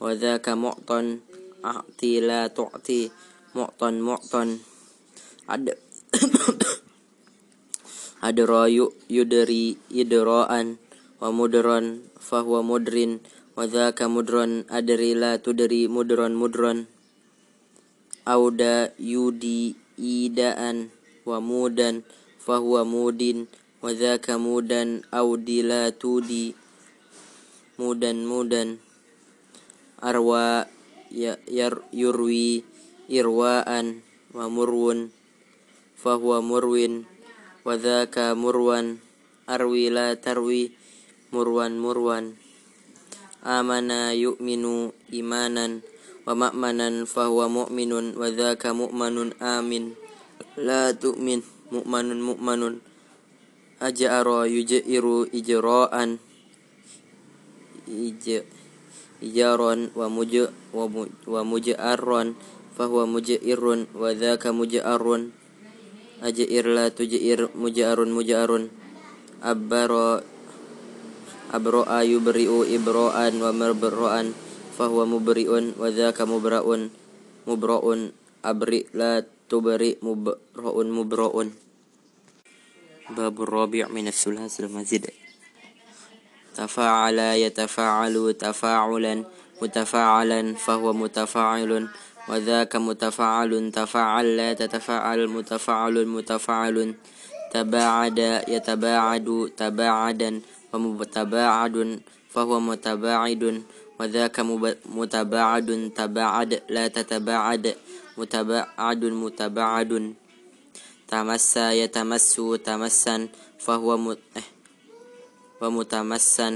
[0.00, 1.18] وذاك معطى
[1.64, 3.10] أعطي لا تعطي.
[3.56, 4.60] mu'ton mu'ton
[5.48, 5.72] ada
[8.26, 10.76] ada royu yudri idroan
[11.16, 13.24] wa mudron fahuwa mudrin
[13.56, 16.84] wa dhaka mudron adri la tudri mudron mudron.
[18.28, 20.92] Auda yudi idaan
[21.24, 22.04] wa mudan
[22.36, 23.48] fahuwa mudin
[23.80, 23.94] wa
[24.36, 26.52] mudan audi la tudi
[27.80, 28.76] mudan mudan.
[30.04, 30.68] Arwa
[31.08, 32.75] ya, yar, yurwi
[33.06, 34.02] irwaan
[34.34, 35.14] wa murwun
[35.96, 37.06] fahuwa murwin
[37.66, 37.74] wa
[38.38, 39.02] murwan
[39.46, 40.74] arwi la tarwi
[41.34, 42.38] murwan murwan.
[43.46, 45.86] Amana yu'minu imanan
[46.26, 48.26] wa ma'manan fahuwa mu'minun wa
[48.74, 49.94] mu'manun amin.
[50.58, 52.82] La tu'min mu'manun mu'manun.
[53.78, 56.18] Aja'ara yuj'iru ijra'an
[57.86, 58.42] ij
[59.22, 61.40] ijaron wa muj wa, muj, wa
[62.76, 65.32] fahuwa muja'irun wa dhaka muja'arun
[66.20, 68.68] aj'ir la tuj'ir muja'arun muja'arun
[69.40, 70.20] abbara
[71.50, 74.36] abro'a yubri'u ibra'an wa marbra'an
[74.76, 76.92] fahuwa mubri'un wa dhaka mubra'un.
[77.46, 78.12] Mubra'un
[78.44, 81.48] abri la tubri mubra'un mubra'un.
[83.06, 85.08] Bab rabi' min as-sulhas al-mazid
[86.52, 89.24] tafa'ala yatafa'alu tafa'ulan.
[89.56, 91.88] Mutafa'alan fahuwa mutafa'ilun.
[92.28, 96.94] وذاك متفاعل تفاعل لا تتفاعل متفاعل متفاعل
[97.54, 100.30] تباعد يتباعد تباعدا
[100.72, 102.00] ومتباعد
[102.34, 103.62] فهو متباعد.
[104.00, 104.36] وذاك
[104.86, 107.64] متباعد تباعد لا تتباعد
[108.18, 109.92] متباعد متباعد.
[111.08, 114.16] تمس يتمس تمسا فهو
[115.60, 116.48] ومتمسا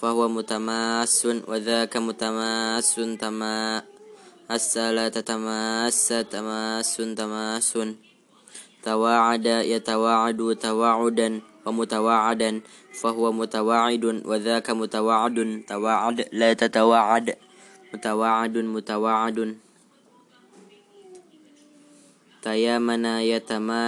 [0.00, 1.26] فهو متماس.
[1.48, 3.93] وذاك متماس تماس
[4.44, 7.72] السلا تتماس تماس تماس
[8.84, 11.28] تواعد يتواعد تواعدا
[11.64, 12.50] ومتواعدا
[13.00, 15.36] فهو متواعد وذاك متواعد.
[15.68, 17.26] تواعد لا تتواعد.
[17.94, 19.38] متواعد متواعد.
[22.44, 23.84] تيامن يتما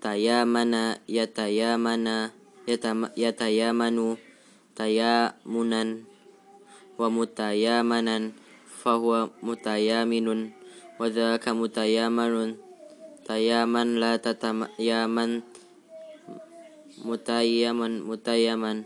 [0.00, 0.72] تيامن
[1.08, 2.06] يتيامن
[3.16, 3.98] يتيامن.
[4.74, 5.82] تيامنا
[6.98, 8.16] ومتيامنا
[8.84, 10.28] فهو متيامن
[11.00, 12.32] وذاك متيامن
[13.24, 15.30] تيامن لا تتيامن
[17.08, 18.76] متيمن متيمن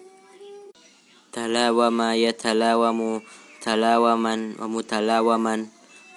[1.35, 3.01] تلاوم يتلاوم
[3.67, 5.55] تلاوما ومتلاوما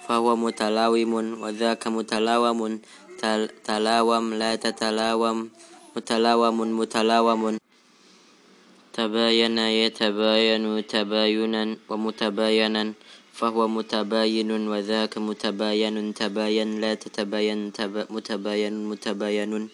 [0.06, 2.60] فهو متلاوم وذاك متلاوم
[3.66, 5.38] تلاوم لا تتلاوم
[5.96, 7.42] متلاوم متلاوم.
[8.92, 12.82] تباين يتباين تباينا ومتباينا.
[13.32, 19.68] فهو متباين وذاك متباين تباين لا تتباين تب متباين متباين.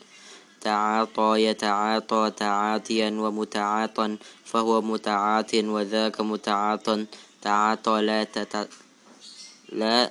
[0.60, 4.16] تعاطى يتعاطى تعاطيا ومتعاطا.
[4.44, 7.06] فهو متعاط وذاك متعاطا
[7.42, 8.68] تعاطى لا تت
[9.72, 10.10] لا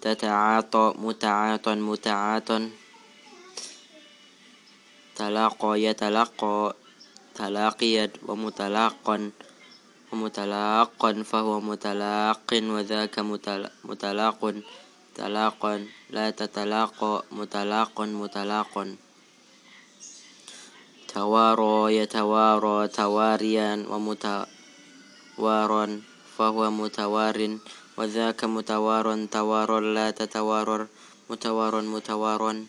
[0.00, 0.94] تتعاطى.
[0.98, 2.70] متعاطا متعاطا.
[5.16, 6.74] تلاقى يتلقى.
[7.34, 9.30] تلاقيا ومتلاقا.
[10.12, 14.60] mutalaqan fahuwa mutalaqin wa dzaka mutalaqun
[15.12, 18.96] talaqan la tatalaqa mutalaqun mutalaqun.
[21.12, 26.00] Tawaro yatawaro tawarian, wa mutawaron
[26.32, 27.60] fahuwa mutawarin
[27.92, 30.88] wa dzaka mutawaron tawaron la tatawaron
[31.28, 32.64] mutawaron mutawaron.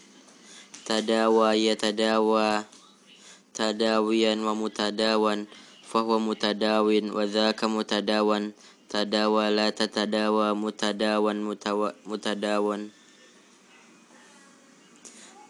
[0.84, 2.68] Tadawa yatadawa
[3.56, 5.48] tadawiyan wa mutadawan
[5.93, 8.39] فهو متداو وذاك متداوا
[8.89, 11.33] تداوى لا تتداوى متداوا
[12.07, 12.77] متداوا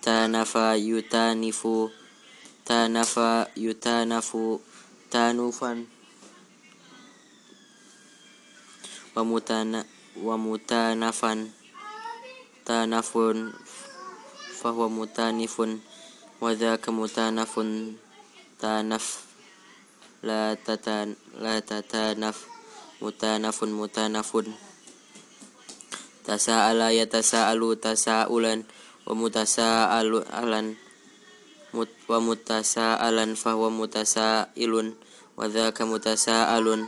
[0.03, 1.61] تانفا يتانف
[2.67, 4.29] تانفا يتانف
[5.11, 5.85] تانفا
[9.17, 9.85] ومتان
[10.23, 11.33] ومتانفا
[12.67, 13.11] تانف
[14.61, 15.55] فهو متانف
[16.41, 17.53] وذاك متانف
[18.61, 19.05] تانف
[20.24, 22.48] la tatan la tatanaf
[23.04, 24.48] mutanafun mutanafun
[26.24, 28.64] tasaala yatasaalu tasaulan
[29.04, 30.80] wa mutasaalan
[31.76, 34.96] mut, wa mutasaalan fahuwa mutasailun
[35.36, 36.88] wa dzaka mutasaalun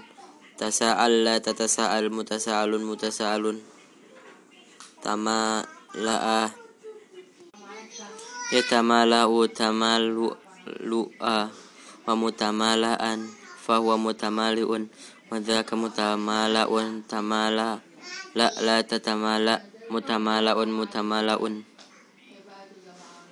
[0.56, 3.60] tasaal la tatasaal ya mutasaalun mutasaalun
[5.04, 6.56] tama la'a
[8.56, 10.26] ya tamalau tamalu'a
[12.06, 13.26] wa mutamalaan
[13.66, 14.90] fa huwa mutamaliun
[15.30, 17.82] wa dzaka mutamalaun tamala
[18.38, 21.66] la la tatamala mutamalaun mutamalaun.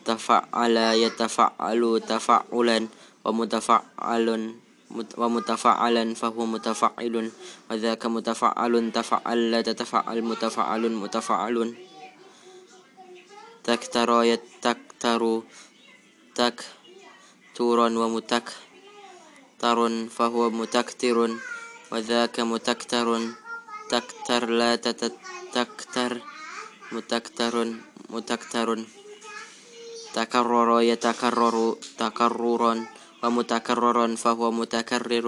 [0.03, 2.91] Tafa'ala yatafa'alu tafa'ulan
[3.23, 4.59] wa mutafa'alun
[4.93, 7.31] wa mutafa'alan fa huwa mutafa'ilun
[7.69, 11.71] wa dzaka mutafa'alun tafa'alla tatafa'al mutafa'alun mutafa'alun.
[13.63, 15.47] Taktara yataktaru
[16.35, 16.67] tak
[17.55, 18.51] turon wa mutak
[19.63, 21.17] ومتكتر فهو متكتر
[21.91, 23.07] وذاك متكتر.
[23.89, 26.11] تكتر لا تتكتر
[26.91, 27.55] متكتر
[28.09, 28.67] متكتر.
[30.13, 31.55] تكرر يتكرر
[31.99, 32.73] تكررا
[33.23, 35.27] ومتكررا فهو متكرر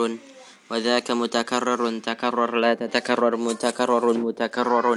[0.72, 1.82] وذاك متكرر.
[2.00, 4.88] تكرر لا تتكرر متكرر متكرر.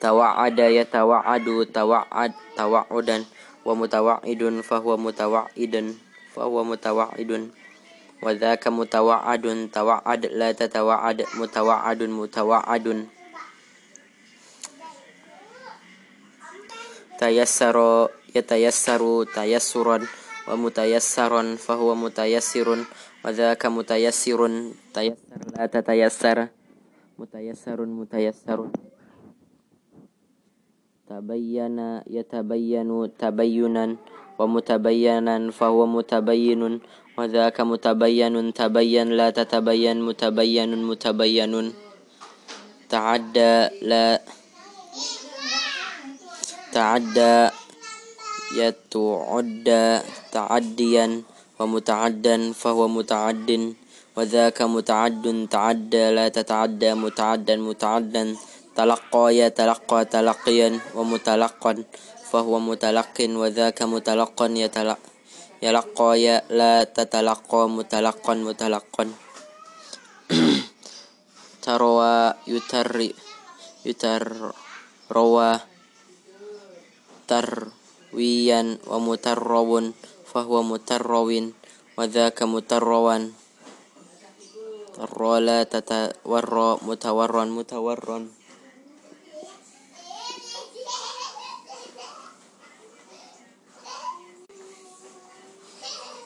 [0.00, 3.18] توعد يتوعد توعد توعدا.
[3.64, 5.74] ومتوعد فهو متوعد
[6.34, 7.32] فهو متوعد.
[8.23, 12.87] وذاك متوعد توعد لا تتوعد متوعد متوعد
[17.19, 17.77] تيسر
[18.35, 19.97] يتيسر تيسرا
[20.49, 22.67] ومتيسرا فهو متيسر
[23.25, 24.39] وذاك متيسر
[24.93, 26.37] تيسر لا تتيسر
[27.19, 28.59] متيسر متيسر
[31.09, 33.85] تبين يتبين تبينا
[34.39, 36.61] ومتبينا فهو متبين
[37.18, 41.52] وذاك متبين تبين لا تتبين متبين متبين.
[42.88, 43.54] تعدى
[43.84, 44.20] لا
[46.72, 47.36] تعدى
[48.56, 49.84] يتعدى
[50.32, 51.06] تعديا
[51.58, 53.50] ومتعدا فهو متعد.
[54.16, 58.24] وذاك متعد تعدى لا تتعدى متعدا متعدا.
[58.76, 61.72] تلقى يتلقى تلقيا ومتلقا
[62.30, 63.16] فهو متلق.
[63.20, 65.11] وذاك متلقا يتلقى.
[65.62, 69.14] yalaqa ya la tatalaqa mutalakon mutalakon
[71.64, 73.14] tarwa yutarri
[73.86, 74.26] yutar
[75.06, 75.62] rawa
[77.30, 79.94] tarwiyan wa mutarrawun
[80.26, 81.54] fahuwa mutarrawin
[81.96, 83.36] wa dhaka mutarrawan.
[84.92, 88.28] Tarra la tatawarra mutawarran mutawarran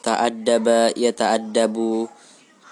[0.07, 2.07] ta'addaba yata'addabu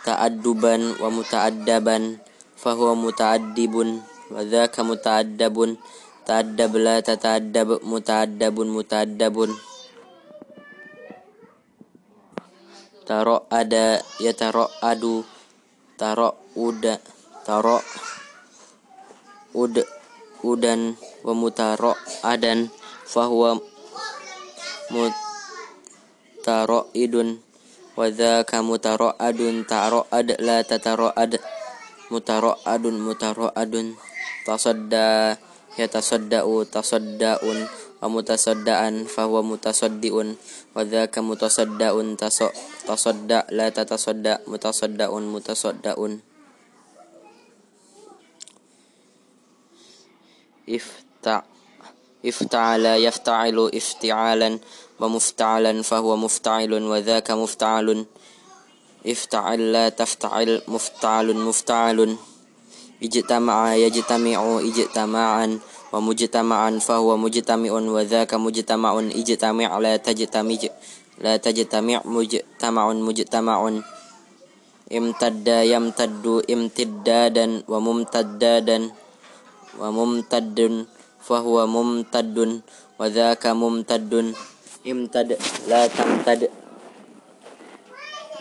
[0.08, 2.24] ta'adduban wa muta'addaban
[2.56, 4.00] fahuwa muta'addibun
[4.32, 5.76] wa dzaka muta'addabun
[6.24, 9.52] ta'addab la tata'addab muta'addabun muta'addabun.
[13.04, 15.28] Taro'ada yataro'adu
[16.00, 16.94] taro'uda
[17.46, 17.84] taro'
[19.54, 19.76] ud
[20.42, 21.94] udan wa mutaro
[22.26, 22.68] adan
[23.06, 23.62] fahuwa
[24.90, 25.25] mut
[26.46, 27.42] mutaraidun
[27.98, 31.42] wa dzaka mutaraadun taraad la tataraad
[32.14, 33.98] mutaraadun mutaraadun
[34.46, 35.42] tasadda
[35.74, 37.66] yatasaddau tasaddaun
[37.98, 40.38] wa mutasaddaan fahuwa mutasaddiun
[40.78, 46.22] wa dzaka mutasaddaun tasadda la tatasadda mutasaddaun mutasaddaun.
[50.70, 51.42] Ifta
[52.22, 54.62] ifta'ala yafta'ilu ifti'alan
[55.00, 58.06] ومفتعلا فهو مفتعل وذاك مفتعل.
[59.06, 62.00] افتعل لا تفتعل مفتعل مفتعل.
[63.04, 65.60] اجتمع يجتمع اجتماعا
[65.94, 68.92] ومجتمعا فهو مجتمع وذاك مجتمع.
[69.00, 70.62] اجتمع لا تجتمع
[71.22, 73.60] لا تجتمع مجتمع مجتمع.
[74.86, 78.80] امتد يمتد امتدادا وممتدادا
[79.80, 80.60] وممتد
[81.26, 82.38] فهو ممتد
[83.00, 84.14] وذاك ممتد.
[84.86, 85.34] imtad
[85.66, 86.46] la tamtad.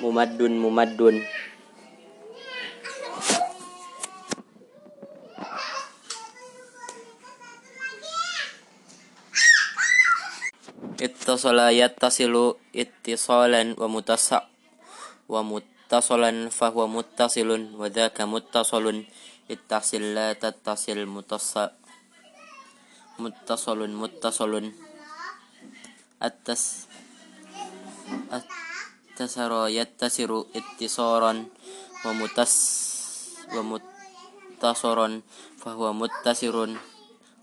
[0.04, 1.24] Mumaddun mumaddun.
[11.00, 14.48] Ittasala yattasilu ittisalan wa mutasa
[15.28, 19.08] wa muttasalan fahuwa muttasilun wa dzaka muttasalun.
[19.44, 21.76] Ittasil la tattasil mutasa,
[23.20, 24.93] muttasalun muttasalun
[26.24, 26.88] atas
[28.32, 29.36] atas
[29.70, 31.36] yattasiru tasiru
[32.04, 32.52] wa mutas
[33.52, 35.22] wa muttasaran
[35.60, 36.76] fa huwa muttasirun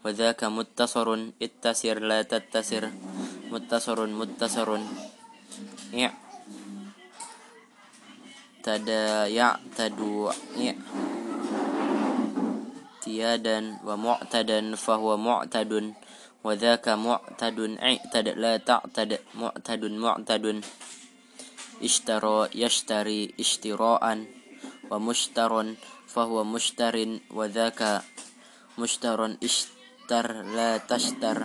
[0.02, 2.90] wa dzaka muttasarun ittasir la tattasir
[3.54, 4.82] muttasarun muttasarun
[5.94, 6.10] ya
[8.66, 10.74] tada ya tadu ya
[13.02, 15.98] tiadan wa mu'tadan fa mu'tadun
[16.44, 20.46] وذاك معتد اعتد لا تعتد معتد معتد.
[21.82, 24.04] اشترى يشتري اشتراء
[24.92, 25.52] ومشتر
[26.08, 26.96] فهو مشتر.
[27.38, 27.82] وذاك
[28.78, 30.26] مشتر اشتر
[30.56, 31.38] لا تشتر.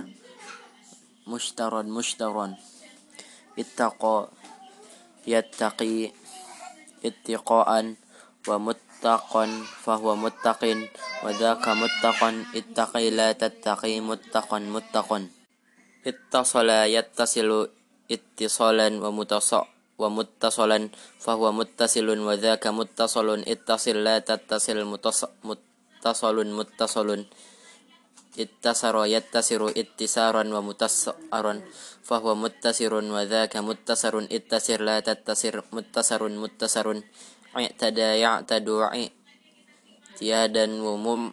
[1.27, 2.47] مشترا مشترا
[3.59, 4.29] اتقى
[5.27, 6.13] يتقي
[7.05, 7.71] اتقاء
[8.97, 9.47] ومتقا
[9.85, 10.63] فهو متق
[11.25, 15.19] وذاك متقا اتقي لا تتقي متقا متقا
[16.07, 17.51] اتصل يتصل
[18.11, 19.65] اتصالا ومتصل
[19.99, 20.79] ومتصلا
[21.25, 27.09] فهو متصل وذاك متصل اتصل لا تتصل متصل متصل.
[28.37, 31.55] اتسر يتسر اتسارا ومتسرا
[32.09, 36.87] فهو متسر وذاك متسر اتسر لا تتسر متسر متسر
[37.59, 38.69] اعتدى يعتد
[40.17, 41.33] اعتيادا ومم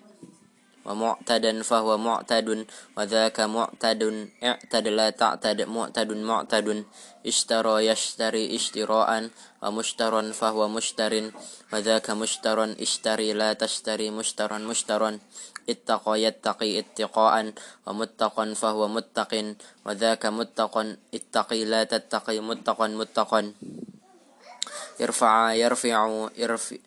[0.85, 2.67] ومعتدا فهو معتد
[2.97, 4.01] وذاك معتد
[4.43, 6.67] اعتد لا تعتد معتد معتد
[7.27, 9.29] اشترى يشتري اشتراء
[9.63, 11.13] ومشترا فهو مشتر
[11.73, 15.19] وذاك مشتر اشتري لا تشتري مشترا مشترا
[15.69, 17.35] اتقى يتقي اتقاء
[17.87, 19.31] ومتقا فهو متق
[19.85, 20.75] وذاك متق
[21.13, 23.41] اتقي لا تتقي متقا متقا
[24.99, 26.77] yarfa'a yarfi'u Irfi,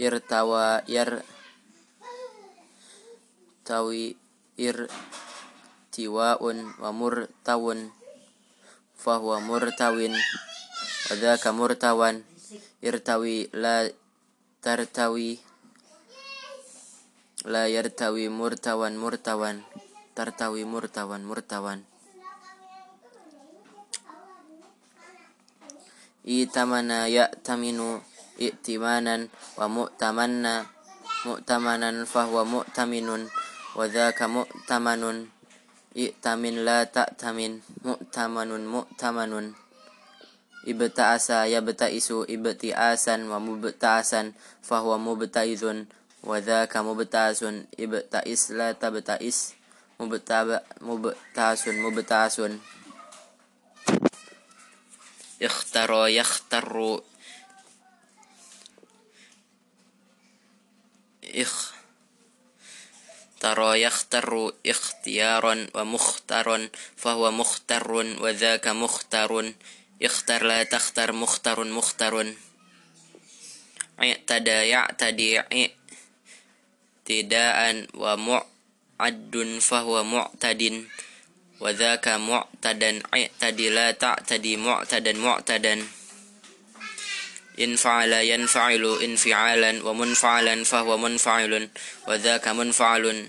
[0.00, 1.22] irtawa yar
[3.64, 4.16] tawi
[4.58, 7.92] irtiwaun wa murtawun.
[9.00, 12.20] Fahuwa murtawin wa murtawan.
[12.84, 13.88] Irtawi la
[14.60, 15.40] tartawi
[17.48, 19.64] la yartawi murtawan murtawan.
[20.12, 21.89] Tartawi murtawan murtawan.
[26.28, 28.00] إيتمنا يأتمن
[28.40, 29.16] ائتمانا
[29.58, 30.54] ومؤتمنا
[31.26, 33.08] مؤتمنا فهو مؤتمن
[33.76, 35.02] وذاك مؤتمن
[35.96, 37.52] ائتمن لا تأتمن
[37.84, 39.32] مؤتمن مؤتمن
[40.68, 44.22] ابتأس يبتئس ابتئاسا ومبتأسا
[44.62, 45.64] فهو مبتئذ
[46.24, 47.40] وذاك مبتاس
[47.80, 49.38] ابتئس لا تبتئس
[50.00, 52.36] مبتاس مبتاس
[55.42, 57.00] اختر يختر.
[61.24, 61.72] اخ
[63.40, 69.54] ترى يختر اختيارا ومختر فهو مختر وذاك مختر.
[70.02, 72.34] اختر لا تختر مختر مختر.
[74.02, 75.40] اعتدى يعتدي
[77.08, 80.88] اعتداء ومعد فهو معتد.
[81.60, 85.84] Wadhaka mu'tadan i'tadila ta'tadi mu'tadan mu'tadan.
[87.60, 91.68] In fa'ala yanfa'ilu infi'alan wa munfa'alan fahuwa munfa'ilun
[92.08, 93.28] Wadhaka munfa'alun.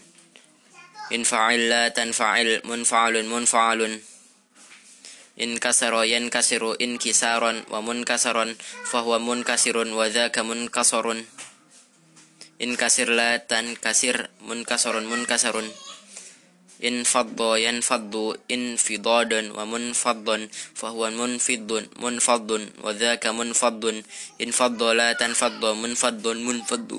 [1.11, 3.99] In fa'illa tanfa'il munfa'alun munfa'alun.
[5.35, 8.55] In kasaro yankasiru in kisaron wa munkasaron
[8.87, 11.19] fahuwa munkasirun wadhaka munkasorun.
[12.63, 15.67] In kasir la tankasir munkasorun munkasarun
[16.81, 18.13] فض ينفض
[18.51, 20.37] إنفضادا ومنفضا
[20.75, 21.69] فهو منفض
[22.01, 22.49] منفض
[22.83, 23.83] وذاك منفض
[24.41, 26.89] إن فض لا تنفض منفض منفض.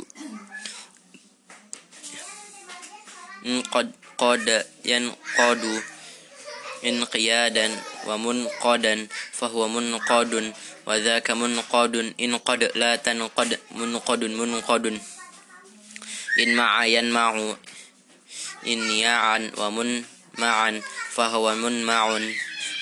[3.74, 5.64] قد قاد ينقاد
[6.84, 7.66] انقيادا
[8.06, 8.94] ومنقادا
[9.32, 10.52] فهو منقاد
[10.86, 14.86] وذاك منقاد إن قد لا تنقد منقد منقد.
[16.38, 17.54] إن مع ينمع
[18.67, 20.03] إن يعا ومن
[20.37, 22.19] معا فهو منمع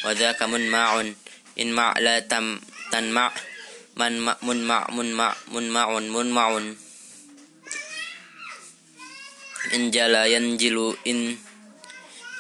[0.06, 0.90] وذاك منمع
[1.60, 2.60] إنمع لا تم
[2.92, 3.32] تنمع
[3.96, 6.48] من منمع منمع منمع منمع
[9.74, 10.78] إن جلى ينجل
[11.08, 11.38] إن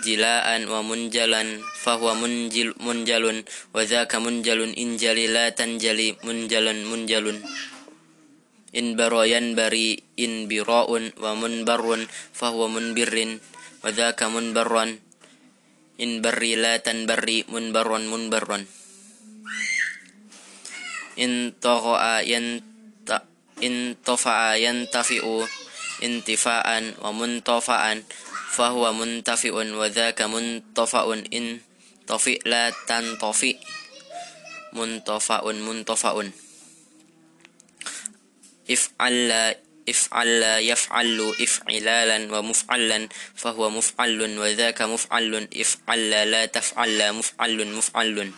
[0.06, 1.44] جلاء ومنجلا
[1.84, 3.44] فهو منجل منجل
[3.74, 7.26] وذاك منجل إن جلي لا تنجلي منجل منجل
[8.76, 10.90] إن برا ينبري إن براء
[11.24, 11.84] ومنبر
[12.34, 13.16] فهو منبر
[13.84, 14.86] وذاك منبرا
[16.02, 18.50] إن بري لا تنبري منبر منبر
[21.20, 21.32] إن
[21.62, 23.10] طغى ينت
[23.64, 25.26] إن طفع ينتفئ
[26.04, 26.68] انتفاء
[27.02, 27.84] ومنطفأ
[28.52, 31.46] فهو منتفئ وذاك منطفأ إن
[32.08, 33.58] طفئ لا تنطفئ
[34.74, 36.16] منطفأ منطفأ
[38.71, 39.55] افعل
[39.89, 45.49] افعل يفعل افعلالا ومفعلا فهو مفعل وذاك مفعل.
[45.57, 48.33] افعل لا تفعل مفعل مفعل.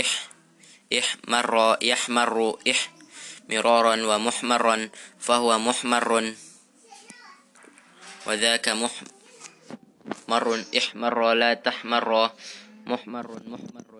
[0.00, 0.28] إح
[0.98, 2.80] إحمر يحمر إح
[3.48, 4.90] مرارا ومحمرا
[5.20, 6.34] فهو محمر.
[8.26, 10.44] وذاك محمر
[10.76, 12.30] إحمر لا تحمر.
[12.86, 13.95] محمر محمر.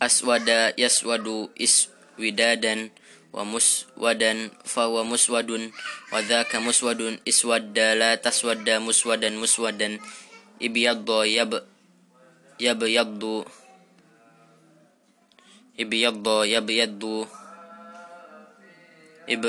[0.00, 2.90] Aswada yaswadu iswidadan
[3.32, 5.72] wa muswadan fahuwa muswadun
[6.12, 10.00] wa dhaka muswadun iswadda la taswadda muswadan muswadan
[10.60, 11.52] ibyadda yab
[12.56, 13.44] yabyaddu
[15.76, 17.28] ibyadda yabyaddu
[19.28, 19.42] ib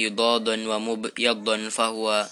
[0.00, 2.24] yudadan wa mubyaddan fahuwa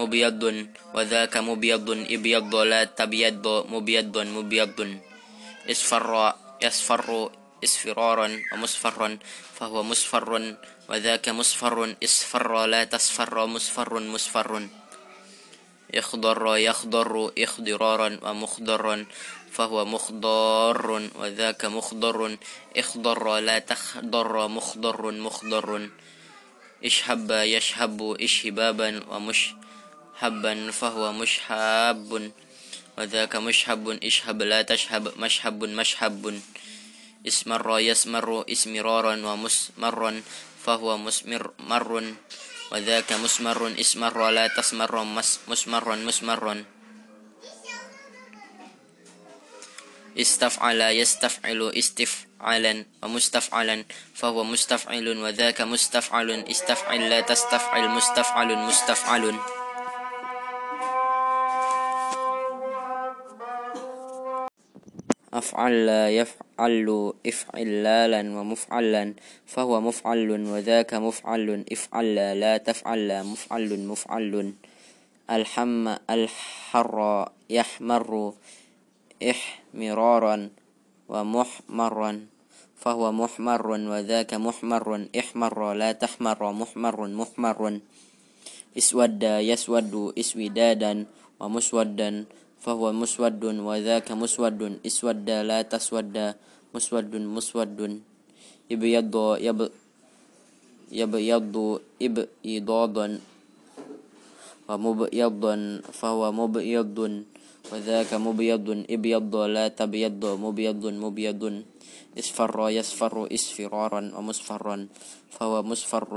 [0.00, 4.90] mubyadun wa dhaka mubyadun ibyadda la tabyadda mubyaddan mubyadun
[5.68, 7.30] isfarra yasfarru
[7.64, 9.18] إسفرارا ومصفرا
[9.56, 10.56] فهو مصفر
[10.88, 14.68] وذاك مصفر إصفر لا تصفر مصفر مصفر
[15.94, 19.06] يخضر يخضر إخضرارا ومخضرا
[19.52, 22.36] فهو مخضر وذاك مخضر
[22.76, 25.88] إخضر لا تخضر مخضر مخضر.
[26.84, 32.32] اشهب يشهب إشهبابا ومشهبا فهو مشهب.
[32.98, 36.40] وذاك مشهب اشهب لا تشهب مشهب مشهب
[37.26, 40.22] إسمر يسمر إسمرارا ومسمرا
[40.64, 42.14] فهو مسمر مر
[42.72, 45.04] وذاك مسمر إسمر لا تسمر
[45.48, 46.64] مسمر مسمر
[50.18, 53.84] استفعل يستفعل استفعالا ومستفعلا
[54.14, 59.34] فهو مستفعل وذاك مستفعل استفعل لا تستفعل مستفعل مستفعل
[65.34, 69.14] أفعل يفعل إفعلالا ومفعلا
[69.46, 74.52] فهو مفعل وذاك مفعل إفعل لا تفعل مفعل مفعل.
[75.30, 76.96] الحم الحر
[77.50, 78.32] يحمر
[79.22, 80.36] إحمرارا
[81.08, 82.12] ومحمرا
[82.76, 84.86] فهو محمر وذاك محمر
[85.18, 87.60] إحمر لا تحمر محمر محمر.
[88.78, 90.92] اسود يسود إسودادا
[91.40, 92.10] ومسودا
[92.64, 96.16] فهو مسود وذاك مسود اسود لا تسود
[96.72, 97.78] مسود مسود
[98.72, 99.60] يبيض يب
[100.92, 101.54] يبيض
[102.02, 103.06] إبيضادا
[104.68, 105.54] ومبيضا
[105.92, 106.98] فهو مبيض
[107.72, 111.42] وذاك مبيض إبيض لا تبيض مبيض مبيض
[112.18, 114.76] إصفر يصفر إصفرارا ومصفرا
[115.36, 116.10] فهو مصفر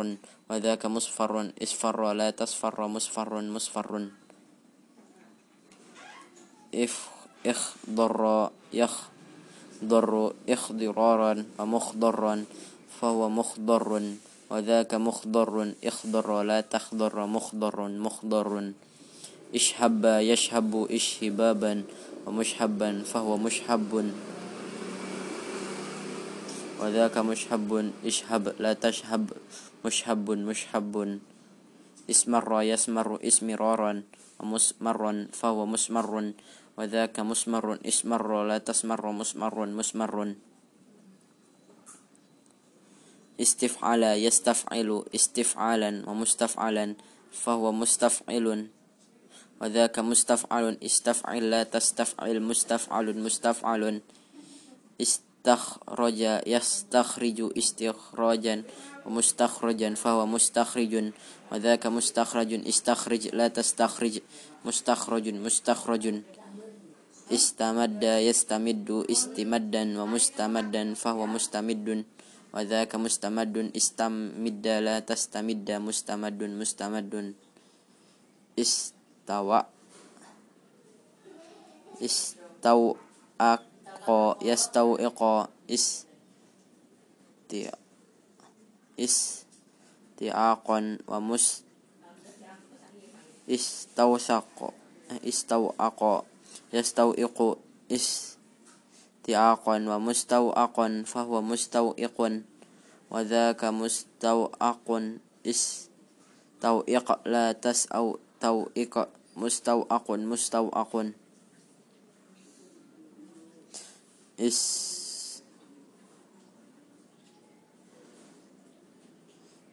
[0.49, 1.33] وذاك مصفر
[1.63, 3.31] إصفر لا تصفر مصفر
[6.78, 12.36] مصفر اخضر يخضر اخضرارا ومخضرا
[13.01, 14.01] فهو مخضر
[14.49, 18.71] وذاك مخضر اخضر لا تخضر مخضر مخضر.
[19.55, 21.84] اشهب يشهب اشهبابا
[22.25, 24.11] ومشهبا فهو مشهب.
[26.80, 29.23] وذاك مشهب اشهب لا تشهب
[29.86, 31.19] مشهب مشهب.
[32.09, 33.93] اسمر يسمر اسمرارا
[34.39, 36.32] ومسمر فهو مسمر.
[36.78, 40.36] وذاك مسمر اسمر لا تسمر مسمر مسمر.
[43.41, 46.95] استفعل يستفعل استفعالا ومستفعلا
[47.32, 48.67] فهو مستفعل.
[49.61, 54.01] وذاك مستفعل استفعل لا تستفعل مستفعل مستفعل.
[55.01, 58.63] استخرج يستخرج استخراجا
[59.05, 60.93] ومستخرجا فهو مستخرج.
[61.51, 64.19] وذاك مستخرج استخرج لا تستخرج
[64.65, 66.05] مستخرج مستخرج.
[67.28, 72.07] istamadda istamidu, istimaddan wa mustamaddan fahuwa mustamiddun
[72.55, 72.95] wa dzaka
[74.80, 77.36] la tastamidda mustamaddun mustamaddun
[78.55, 79.67] istawa
[81.99, 82.95] istau
[83.38, 87.67] aqo yastau iqo isti
[88.97, 91.61] istiaqon wa mus
[93.45, 94.17] istau
[95.78, 96.25] aqo
[96.74, 97.57] يستوئق
[97.91, 102.41] استياقا ومستوأقا فهو مستوئق
[103.11, 104.88] وذاك مستوأق
[105.47, 109.07] استوئق لا تسأو توئق
[109.38, 110.93] مستوأق مستوأق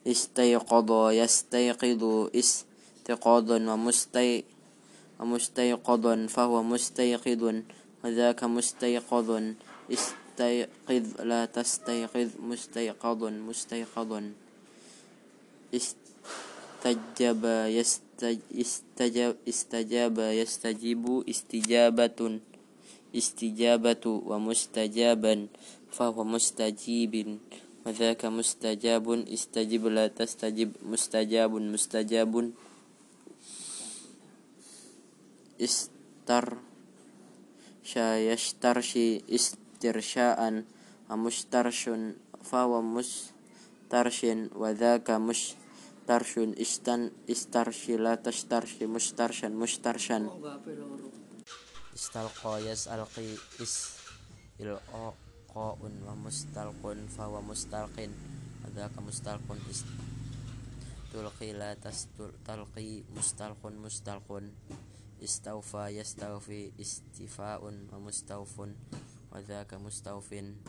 [0.07, 2.03] استيقظ يستيقظ
[2.37, 4.45] استيقاظا ومستي
[5.21, 7.43] ومستيقظا فهو مستيقظ
[8.05, 9.29] وذاك مستيقظ
[9.93, 14.13] استيقظ لا تستيقظ مستيقظ مستيقظ.
[15.75, 17.43] استجاب
[18.61, 22.21] يستجاب استجاب يستجيب استجابة
[23.17, 25.35] استجابة ومستجابا
[25.97, 27.15] فهو مستجيب.
[27.87, 32.33] وذاك مستجاب استجب لا تستجب مستجاب مستجاب.
[35.59, 36.59] istar
[37.85, 40.65] syayastarshi istirsyaan
[41.09, 50.33] amustarshun fawa mustarshin wadhaka mustarshun istan istarshi la tastarshi mustarshan mustarshan
[51.95, 53.75] istalqa yas'alqi is
[54.59, 58.11] ilqa'un wa mustalqun fawa mustalqin
[58.65, 64.45] wadhaka mustalqun istulqi la tastalqi mustalqun mustalqun
[65.25, 68.77] istaufa yastaufi istifaun wa mustaufun
[69.33, 70.61] wa dzaka mustaufin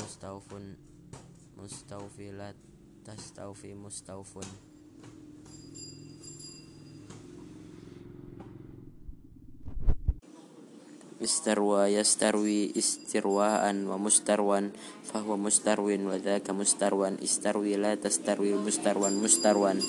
[0.00, 0.64] mustaufun
[1.56, 2.56] mustaufilat
[3.04, 4.48] tastaufi mustaufun
[11.20, 14.72] istarwa yastarwi istirwaan wa mustarwan
[15.02, 17.18] fahuwa mustarwin wa dzaka mustarwan.
[17.18, 19.82] Istarwi la tastarwi mustarwan mustarwan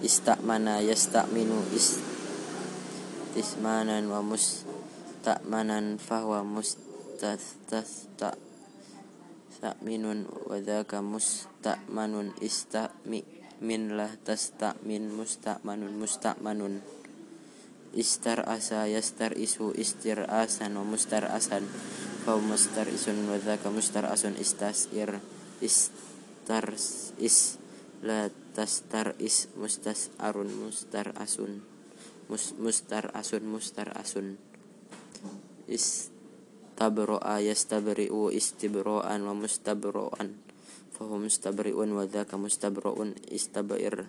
[0.00, 8.50] istakmana yastakminu istismanan wa mustakmanan fahuwa mustatastaq
[9.60, 12.32] takminun wa dzaka musta'manun
[13.60, 14.16] min lah
[15.68, 16.80] manun mustak manun
[17.92, 21.68] istar asa yastar isu istir asan wa mustar asan
[22.24, 25.20] fa mustar isun wa dzaka mustar asun istasir
[25.60, 26.64] istar
[27.20, 27.59] is
[28.00, 31.62] la tastar is mustas arun mustar asun.
[32.28, 34.38] Mus, mustar asun mustar asun.
[35.68, 40.38] Istabro'a yastabri'u istibro'an wa mustabro'an.
[40.94, 44.08] Fa mustabri'un wa dzaka mustabro'un istabir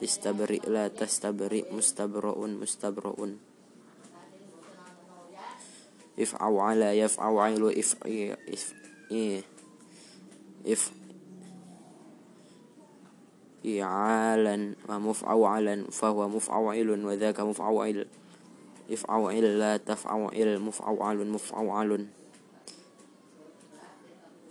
[0.00, 3.40] istabri la tastabri mustabra'un mustabra'un
[6.16, 8.72] if'au ala yaf'au ailu if if
[10.64, 10.80] if
[13.66, 18.06] إفعالا ومفعولا فهو مفعول وذاك مفعول
[18.90, 22.06] إفعول لا تفعول مفعول مفعول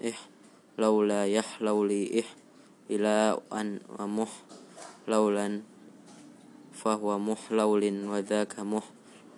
[0.03, 0.29] إح
[0.77, 2.35] لولا يح لولي إح
[2.91, 4.29] إلى أن ومح
[5.07, 5.61] لولا
[6.73, 8.83] فهو مح لول وذاك مح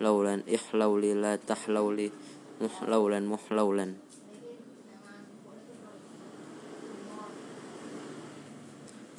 [0.00, 2.10] لولا إح لولي لا تح لولي
[2.60, 4.07] مح لولا مح لولا, مح لولا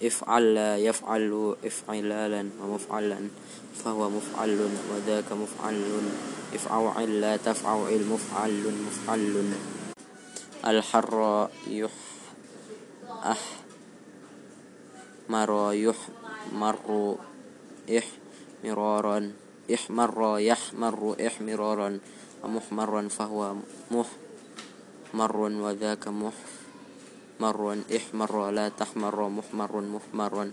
[0.03, 3.19] افعل يفعل افعلالا ومفعلا
[3.83, 5.83] فهو مفعل وذاك مفعل.
[6.53, 9.53] افعل لا تفعل مفعل مفعل.
[10.67, 11.91] الحر يح
[13.23, 13.41] أح
[15.29, 15.97] مر يح
[16.53, 17.15] مر
[17.89, 18.07] إح
[18.63, 19.31] مرارا.
[19.73, 21.99] إح مر يح مر إح مرارا.
[22.43, 23.55] ومحمرا فهو
[23.91, 24.07] مح
[25.13, 26.58] مر وذاك محمر
[27.39, 30.51] احمر احمر لا تحمر محمر محمر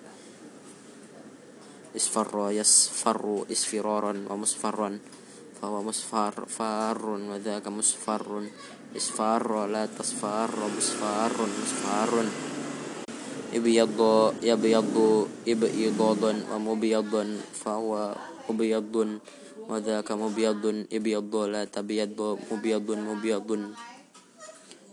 [1.98, 4.90] اصفر يصفر اصفرارا ومصفرا.
[5.58, 8.22] فهو مصفر فار وذاك مصفر.
[8.96, 12.12] اصفر لا تصفر مصفر مصفر.
[13.58, 13.98] ابيض
[14.42, 14.94] يبيض
[15.48, 16.22] ابيض
[16.52, 17.14] ومبيض.
[17.66, 18.14] فهو
[18.46, 18.94] مبيض
[19.68, 22.18] وذاك مبيض ابيض لا تبيض
[22.50, 23.50] مبيض مبيض.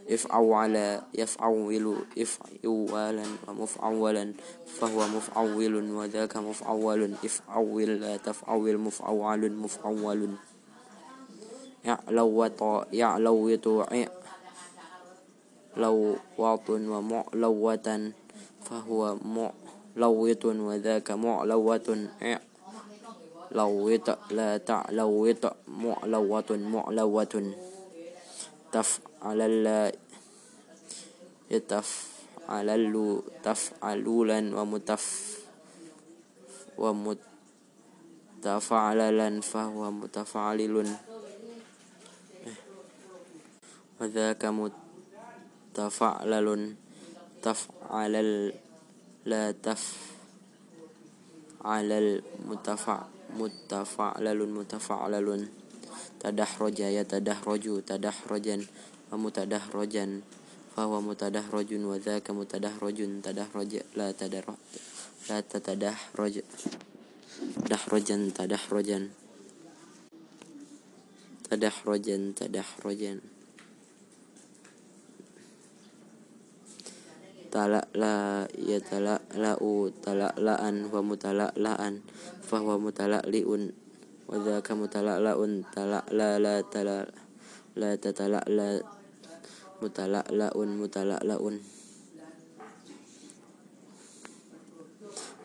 [0.10, 0.76] افعول
[1.14, 4.34] يفعول افعوالا ومفعولا
[4.68, 7.14] فهو مفعول وذاك مفعول.
[7.24, 10.30] افعول لا تفعول مفعول مفعول.
[11.88, 12.62] إعلوط
[12.94, 13.68] يعلوط.
[15.78, 18.12] إعلوط ومعلوة
[18.64, 19.18] فهو
[19.96, 22.08] معلوط وذاك معلوة
[23.56, 25.56] إعلوط لا تعلوط.
[25.68, 27.54] معلوة معلوة
[28.74, 29.92] تفعل لا
[31.52, 32.70] يتفعل
[33.44, 35.06] تفعلولا ومتف
[38.44, 40.96] ومتفعللا فهو متفعلل.
[44.02, 44.46] وذاك
[45.76, 46.76] متفعلل.
[47.42, 48.14] تفعل
[49.26, 49.94] لا تفعل
[51.92, 52.98] المتفع
[53.38, 55.63] متفعلل متفعلل.
[56.20, 58.64] tadahroja ya tadahroju tadahrojan
[59.12, 60.24] wa mutadahrojan
[60.74, 64.58] fahuwa mutadahrojun wa dzaka mutadahrojun tadahroja la tadarroj
[67.70, 69.04] la rojan dahrojan tadahrojan
[71.54, 73.22] tadahrojan tadahrojan.
[77.54, 82.02] Tala la ya tala lau tala laan wa mutala laan
[82.42, 83.70] fahuwa mutala liun
[84.34, 87.06] Wadha kamu talak laun talak la la talak
[87.78, 88.82] la tatalak la
[89.78, 91.62] mutalak laun mutalak laun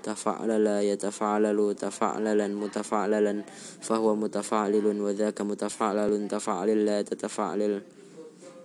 [0.00, 3.44] tafa'lala yatafa'lalu tafa'lalan mutafa'lalan
[3.84, 4.96] fahuwa mutafa'lilun.
[5.04, 7.76] Wa dzaka mutafa'lalun tafa'lil la tatafa'lil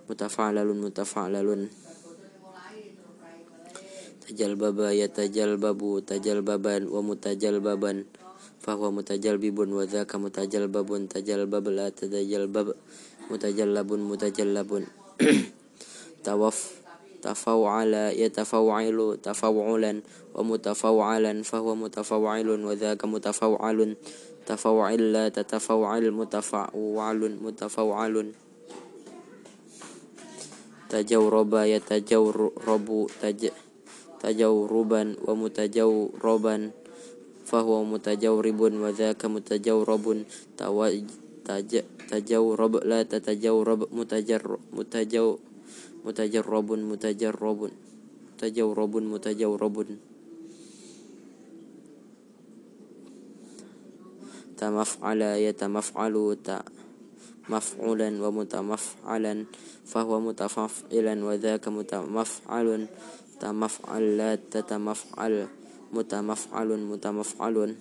[0.08, 1.68] mutafa'lalun mutafa'lalun.
[4.24, 8.23] Tajalbaba yatajalbabu tajalbaban wa mutajalbaban.
[8.64, 12.72] Fahuwa mutajalbibun wa dzaka mutajalbabun tajalbab la tatajalbab
[13.28, 14.88] mutajallabun mutajallabun
[16.24, 16.80] tawaf
[17.20, 20.00] tafawala yatafawailu tafawulan
[20.32, 24.00] wa mutafawalan fahuwa mutafawilun wa dzaka mutafawalun
[24.48, 28.32] tafawil la tatafawil mutafawalun mutafawalun
[30.88, 33.12] tajawraba yatajawrabu
[37.44, 40.24] fahuwa mutajawribun wa dhaka mutajawrabun
[42.08, 44.42] tajawrab la tatajawrab mutajar
[44.72, 45.36] mutajaw
[46.04, 47.72] mutajarrabun mutajarrabun
[48.32, 49.88] mutajawrabun mutajawrabun
[54.56, 56.64] tamaf'ala yatamaf'alu ta
[57.48, 59.44] maf'ulan wa mutamaf'alan.
[59.84, 62.88] Fahuwa mutafaf'ilan wa dhaka mutamaf'alun.
[63.36, 65.50] Tamaf'al la tatamaf'al
[65.94, 67.78] mutamaf'alun mutamaf'alun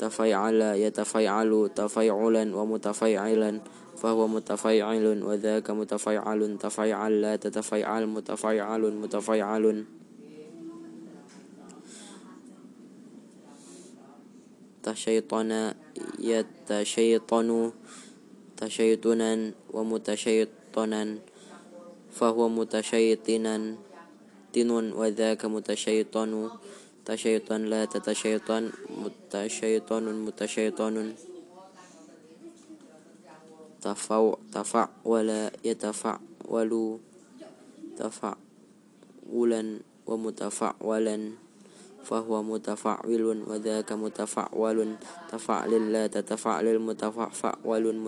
[0.00, 3.60] tafay'ala yatafay'alu tafay'ulan wa mutafay'ilan
[4.00, 9.84] fahuwa mutafay'ilun wa dhaka mutafay'alun tafay'al la tatafay'al mutafay'alun mutafay'alun
[14.80, 15.76] tasyaytana
[16.16, 17.76] yatasyaytanu
[18.56, 19.84] tasyaytunan wa
[24.50, 26.50] mutafattinun wa dzaka mutasyaitanu
[27.06, 31.14] tasyaitan la tatasyaitan mutasyaitanun mutasyaitanun
[33.78, 36.18] tafaw tafa wala yatafa
[36.50, 36.98] walu
[37.94, 38.34] tafa
[39.30, 41.38] ulan wa mutafa walan
[42.02, 44.96] fahuwa mutafa'wilun wa dzaka mutafa'walun.
[45.30, 48.00] Tafa'lil la tatafa'lil mutafa'walun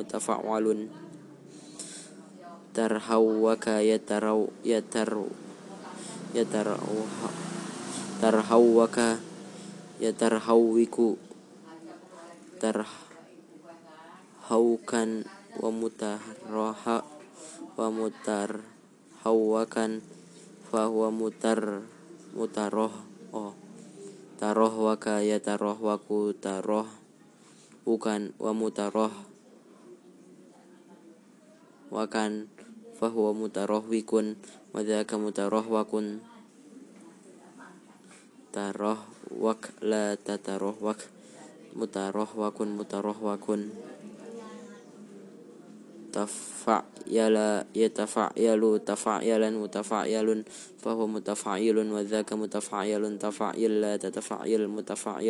[6.32, 9.20] yatarhawwaka
[10.00, 11.20] yatarhawwiku
[12.62, 15.10] tarhaukan
[15.60, 17.04] wa mutarraha
[17.76, 20.00] wa mutarhawwakan
[20.72, 21.84] fa huwa mutar
[22.32, 22.96] mutaroh
[23.36, 23.52] oh
[24.40, 26.88] taroh waka yataroh waku taroh
[27.84, 29.12] bukan wa mutaroh
[31.92, 32.48] wakan
[32.96, 34.40] fa huwa mutaroh wikun
[34.72, 36.24] wadaka mutaroh wakun
[38.52, 39.00] taroh
[39.32, 41.00] wak la tataroh wak
[41.76, 43.72] mutaroh wakun mutaroh wakun
[46.12, 50.44] tafak yala ya tafak yalu tafak yalan mutafak yalun
[50.80, 55.24] fahu mutafak yalun wadaka mutafak yalun tafak yalla tatafak yal mutafak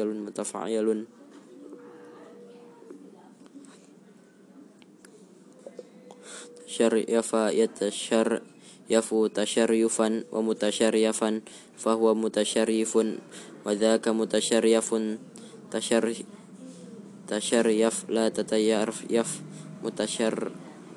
[7.92, 8.51] syar
[8.90, 11.42] yafu tasyaryufan wa mutasyaryafan
[11.78, 13.22] fahuwa mutasyarifun
[13.62, 15.22] wa dhaka mutasyarifun
[15.70, 19.40] tasyar yaf la tatayyarf yaf
[19.82, 20.50] mutasyar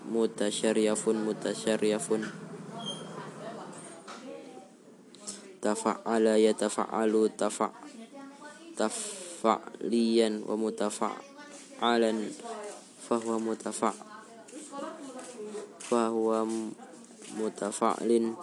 [0.09, 2.25] mutasyarifun mutasyarifun
[5.61, 7.73] tafa'ala yatafa'alu tafa'
[8.77, 12.17] tafa'liyan wa mutafa'alan
[13.01, 13.97] fahuwa mutafa'
[15.81, 16.45] fahuwa
[17.35, 18.35] mutafa'lin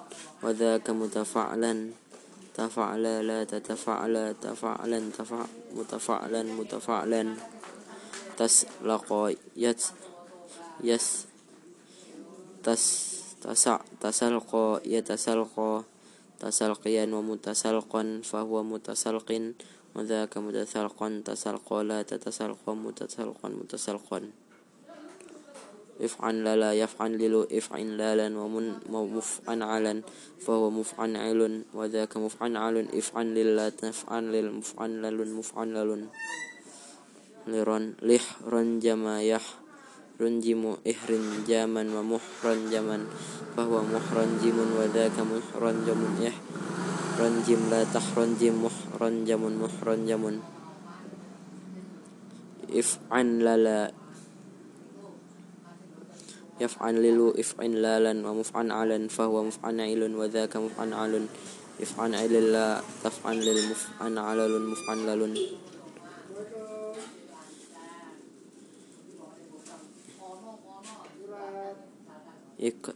[0.45, 1.97] wa dzaka mutafa'lan.
[2.53, 7.41] Tafa'la la tatafa'la tafa'lan tafa' mutafa'lan mutafa'lan.
[8.37, 9.97] Taslaqa yats
[10.85, 11.25] yas
[12.61, 12.83] tas
[13.41, 15.89] tasa tasalqa yatasalqa.
[16.43, 19.57] Tasalqiyan wa mutasalqan fahuwa mutasalqin.
[19.97, 24.42] Wa dzaka mutasalqan tasalqa la tatasalqa mutasalqan mutasalqan.
[26.01, 28.29] افعل لا يفعل للو افعل لالا
[28.91, 30.03] ومفعل
[30.41, 32.57] فهو مفعل وذاك مفعل
[32.95, 35.03] افعل لا تفعل للمفعل
[35.35, 36.07] مفعل
[37.47, 39.47] لرن لح رنجم يح
[40.21, 42.99] رنجم إحرنجاما ومحرنجما
[43.57, 50.23] فهو محرنجم وذاك محرنجم إحرنجم لا تحرنجم محرنجم محرنجم
[52.73, 53.93] افعل لا
[56.61, 61.27] يفعل إفعلالا ومفعلا فهو مفعل وذاك مفعل
[61.81, 62.13] إفعل
[62.53, 64.19] لا تفعل المفعل
[64.71, 65.09] مفعل
[72.61, 72.95] إك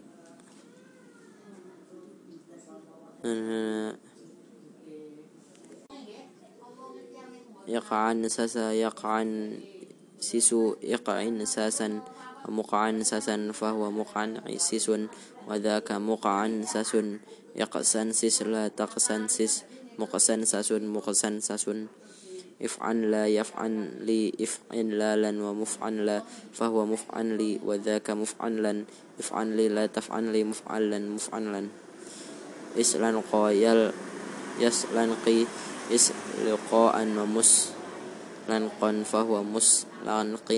[7.69, 9.61] يقعن ساسا يقعن
[10.21, 12.01] سيسو يقعن ساسا.
[12.49, 14.91] مقعنسس فهو مقعنسس
[15.49, 16.97] وذاك مقعنسس
[17.57, 19.63] يقسنسس لا تقسنسس
[19.99, 21.65] مقسنسس مقسنسس
[22.63, 26.23] افعل لا يفعل لي افعل لا ومفعل لا
[26.53, 28.85] فهو مفعل لي وذاك مفعلا
[29.21, 31.69] افعل لي لا تفعل لي مفعلا مفعلا
[32.81, 33.93] اسلنقا يل
[34.61, 35.45] يسلنقي
[35.93, 40.49] اسلقاء ومسلنقا فهو مسلنق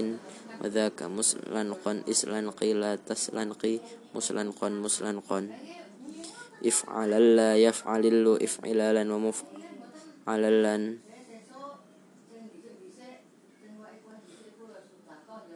[0.61, 3.81] وذاك مسلنقا إسلنقي لا تسلنقي
[4.15, 5.41] مسلنقا مسلنقا
[6.67, 10.77] افعل لا يفعل اللو افعلالا ومفعلا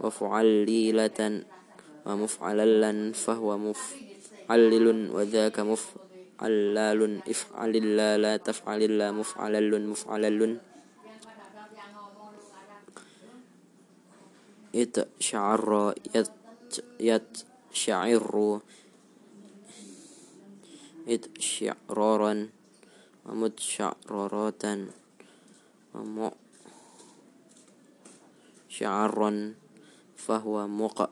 [0.01, 1.45] وفعليلة
[2.07, 7.01] ومفعللا فهو مفعلل وذاك مفعلال.
[7.29, 7.73] افعل
[8.23, 10.61] لا تفعل لا مفعلل مفعلل.
[14.75, 15.95] يتشعر
[17.01, 18.61] يتشعر.
[21.09, 22.49] إتشعرارا
[23.27, 24.63] ومتشعرارات
[28.71, 29.55] ومشعرا
[30.17, 31.11] فهو مق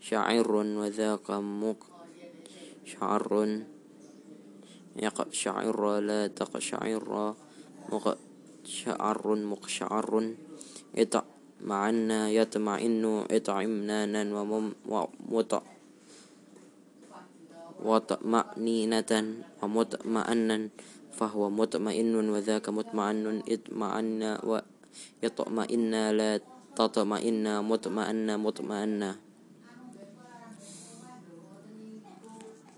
[0.00, 1.86] شعر وذاك مق
[2.84, 3.62] شعر
[4.96, 7.34] يقشعر لا تقشعر.
[7.92, 10.34] مقشعر مقشعر
[10.96, 11.22] إتع
[11.64, 15.52] معنا يطمئن إطعمنانا ومط
[17.80, 19.12] وطمأنينة
[19.62, 20.56] ومطمئنا
[21.16, 26.32] فهو مطمئن وذاك مطمئن اطمأن ويطمئن لا
[26.76, 29.02] تطمئن مطمئن مطمئن